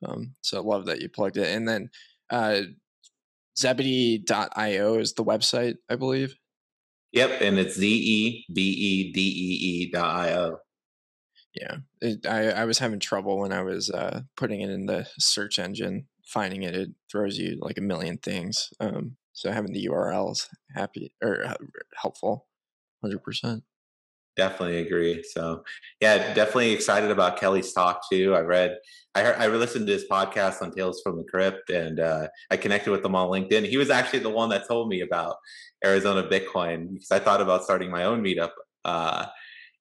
[0.05, 1.47] Um, so I love that you plugged it.
[1.47, 1.89] And then
[2.29, 2.61] uh,
[3.59, 6.35] Zebedee.io is the website, I believe.
[7.11, 10.57] Yep, and it's Z E B E D E E dot I O.
[11.55, 15.07] Yeah, it, I I was having trouble when I was uh, putting it in the
[15.17, 16.75] search engine, finding it.
[16.75, 18.69] It throws you like a million things.
[18.79, 21.55] Um, so having the URLs happy or uh,
[21.95, 22.47] helpful,
[23.01, 23.63] hundred percent.
[24.35, 25.23] Definitely agree.
[25.23, 25.63] So,
[25.99, 28.33] yeah, definitely excited about Kelly's talk too.
[28.35, 28.77] I read,
[29.15, 32.57] I heard, I listened to his podcast on Tales from the Crypt, and uh, I
[32.57, 33.67] connected with him on LinkedIn.
[33.67, 35.35] He was actually the one that told me about
[35.83, 38.51] Arizona Bitcoin because I thought about starting my own meetup.
[38.85, 39.25] Uh,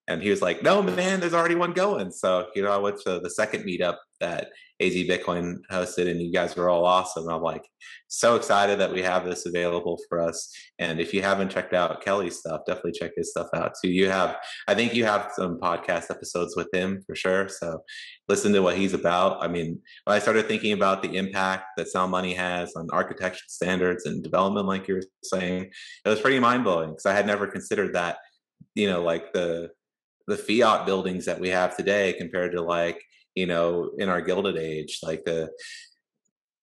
[0.08, 2.98] and he was like, "No, man, there's already one going." So, you know, I went
[3.02, 4.48] to the second meetup that
[4.80, 7.28] AZ Bitcoin hosted, and you guys were all awesome.
[7.28, 7.64] I'm like
[8.06, 10.52] so excited that we have this available for us.
[10.78, 13.90] And if you haven't checked out Kelly's stuff, definitely check his stuff out too.
[13.90, 14.36] You have,
[14.68, 17.48] I think you have some podcast episodes with him for sure.
[17.48, 17.82] So
[18.28, 19.42] listen to what he's about.
[19.42, 23.44] I mean, when I started thinking about the impact that Sound Money has on architecture
[23.48, 25.70] standards and development, like you were saying,
[26.04, 28.18] it was pretty mind blowing because I had never considered that.
[28.74, 29.70] You know, like the
[30.28, 33.02] the fiat buildings that we have today compared to like
[33.34, 35.50] you know in our gilded age like the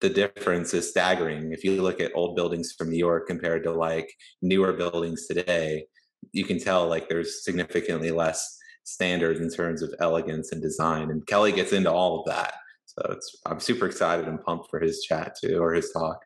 [0.02, 1.54] the difference is staggering.
[1.54, 5.86] If you look at old buildings from new york compared to like newer buildings today
[6.32, 11.26] you can tell like there's significantly less standards in terms of elegance and design and
[11.28, 12.54] kelly gets into all of that.
[12.86, 16.20] So it's i'm super excited and pumped for his chat too or his talk.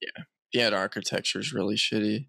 [0.00, 0.24] Yeah.
[0.52, 2.26] Fiat architecture is really shitty.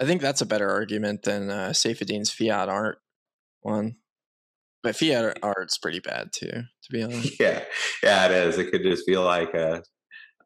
[0.00, 2.98] I think that's a better argument than uh, fiat art
[3.62, 3.96] one
[4.84, 7.34] but fiat art's pretty bad too, to be honest.
[7.40, 7.64] Yeah,
[8.02, 8.58] yeah, it is.
[8.58, 9.82] It could just be like a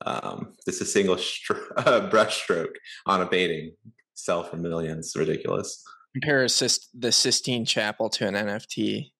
[0.06, 3.72] um, just a single stro- uh, brushstroke on a painting
[4.14, 5.12] sell for millions.
[5.14, 5.82] Ridiculous.
[6.14, 9.10] Compare the Sistine Chapel to an NFT.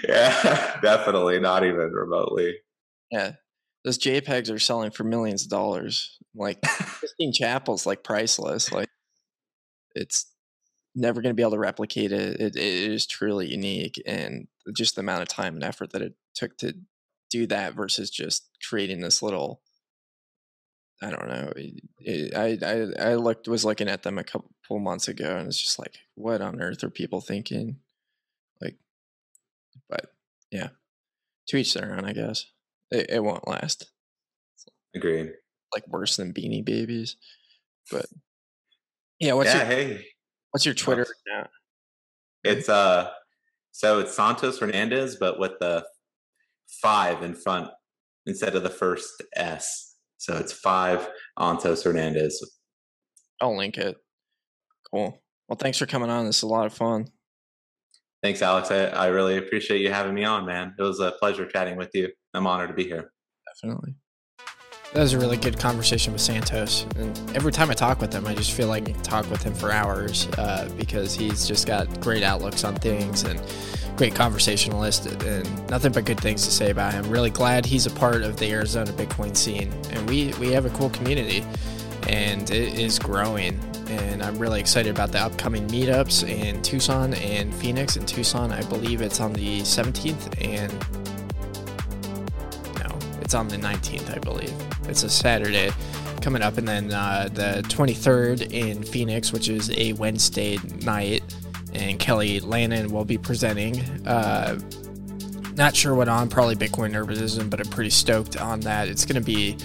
[0.08, 2.58] yeah, definitely not even remotely.
[3.10, 3.32] Yeah,
[3.84, 6.18] those JPEGs are selling for millions of dollars.
[6.36, 6.66] Like
[7.00, 8.72] Sistine Chapel's like priceless.
[8.72, 8.90] Like
[9.96, 10.32] it's
[10.96, 12.40] never going to be able to replicate it.
[12.40, 12.56] it.
[12.56, 16.58] It is truly unique, and just the amount of time and effort that it took
[16.58, 16.74] to
[17.30, 19.62] do that versus just creating this little.
[21.02, 21.54] I don't know.
[22.00, 25.62] It, I I I looked was looking at them a couple months ago, and it's
[25.62, 27.78] just like, what on earth are people thinking?
[28.60, 28.76] Like,
[29.90, 30.08] but
[30.52, 30.70] yeah,
[31.48, 32.04] to each their own.
[32.04, 32.46] I guess
[32.92, 33.90] it, it won't last.
[34.96, 35.32] Agreed.
[35.74, 37.16] Like worse than Beanie Babies,
[37.92, 38.08] but
[39.20, 39.34] yeah.
[39.34, 40.06] What's yeah, your, hey.
[40.52, 41.50] What's your Twitter account?
[42.44, 43.12] It's uh,
[43.72, 45.86] so it's Santos Hernandez, but with the
[46.82, 47.70] five in front
[48.26, 49.96] instead of the first S.
[50.18, 51.08] So it's five
[51.40, 52.44] Santos Hernandez.
[53.40, 53.96] I'll link it.
[54.92, 55.22] Cool.
[55.48, 56.26] Well, thanks for coming on.
[56.26, 57.08] This is a lot of fun.
[58.22, 58.70] Thanks, Alex.
[58.72, 60.76] I, I really appreciate you having me on, man.
[60.78, 62.10] It was a pleasure chatting with you.
[62.34, 63.12] I'm honored to be here.
[63.48, 63.96] Definitely.
[64.94, 66.88] That was a really good conversation with Santos.
[66.96, 69.54] And every time I talk with him, I just feel like I talk with him
[69.54, 73.40] for hours uh, because he's just got great outlooks on things and
[73.98, 77.08] great conversationalist and nothing but good things to say about him.
[77.08, 79.72] Really glad he's a part of the Arizona Bitcoin scene.
[79.92, 81.46] And we, we have a cool community
[82.08, 83.60] and it is growing.
[83.90, 87.98] And I'm really excited about the upcoming meetups in Tucson and Phoenix.
[87.98, 90.72] In Tucson, I believe it's on the 17th and
[92.80, 94.54] no, it's on the 19th, I believe.
[94.88, 95.72] It's a Saturday
[96.22, 101.24] coming up, and then uh, the 23rd in Phoenix, which is a Wednesday night,
[101.74, 103.80] and Kelly Lannon will be presenting.
[104.06, 104.60] Uh,
[105.56, 108.88] not sure what on, probably Bitcoin Urbanism, but I'm pretty stoked on that.
[108.88, 109.58] It's going to be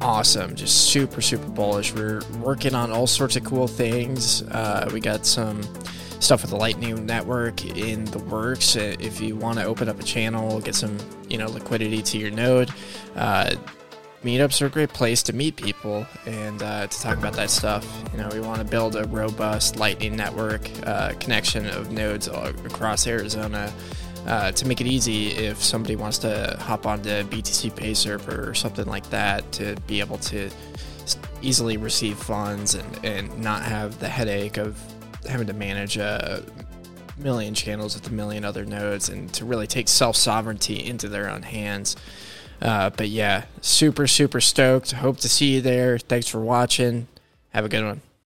[0.00, 1.94] awesome, just super, super bullish.
[1.94, 4.42] We're working on all sorts of cool things.
[4.42, 5.62] Uh, we got some
[6.20, 8.76] stuff with the Lightning Network in the works.
[8.76, 10.96] If you want to open up a channel, get some
[11.28, 12.70] you know liquidity to your node.
[13.14, 13.54] Uh,
[14.24, 17.86] meetups are a great place to meet people and uh, to talk about that stuff.
[18.12, 23.06] You know, we want to build a robust Lightning Network uh, connection of nodes across
[23.06, 23.72] Arizona.
[24.28, 28.46] Uh, to make it easy, if somebody wants to hop on onto BTC Pay server
[28.46, 30.50] or something like that, to be able to
[31.40, 34.78] easily receive funds and, and not have the headache of
[35.26, 36.44] having to manage a
[37.16, 41.30] million channels with a million other nodes and to really take self sovereignty into their
[41.30, 41.96] own hands.
[42.60, 44.92] Uh, but yeah, super, super stoked.
[44.92, 45.98] Hope to see you there.
[45.98, 47.08] Thanks for watching.
[47.54, 48.02] Have a good one.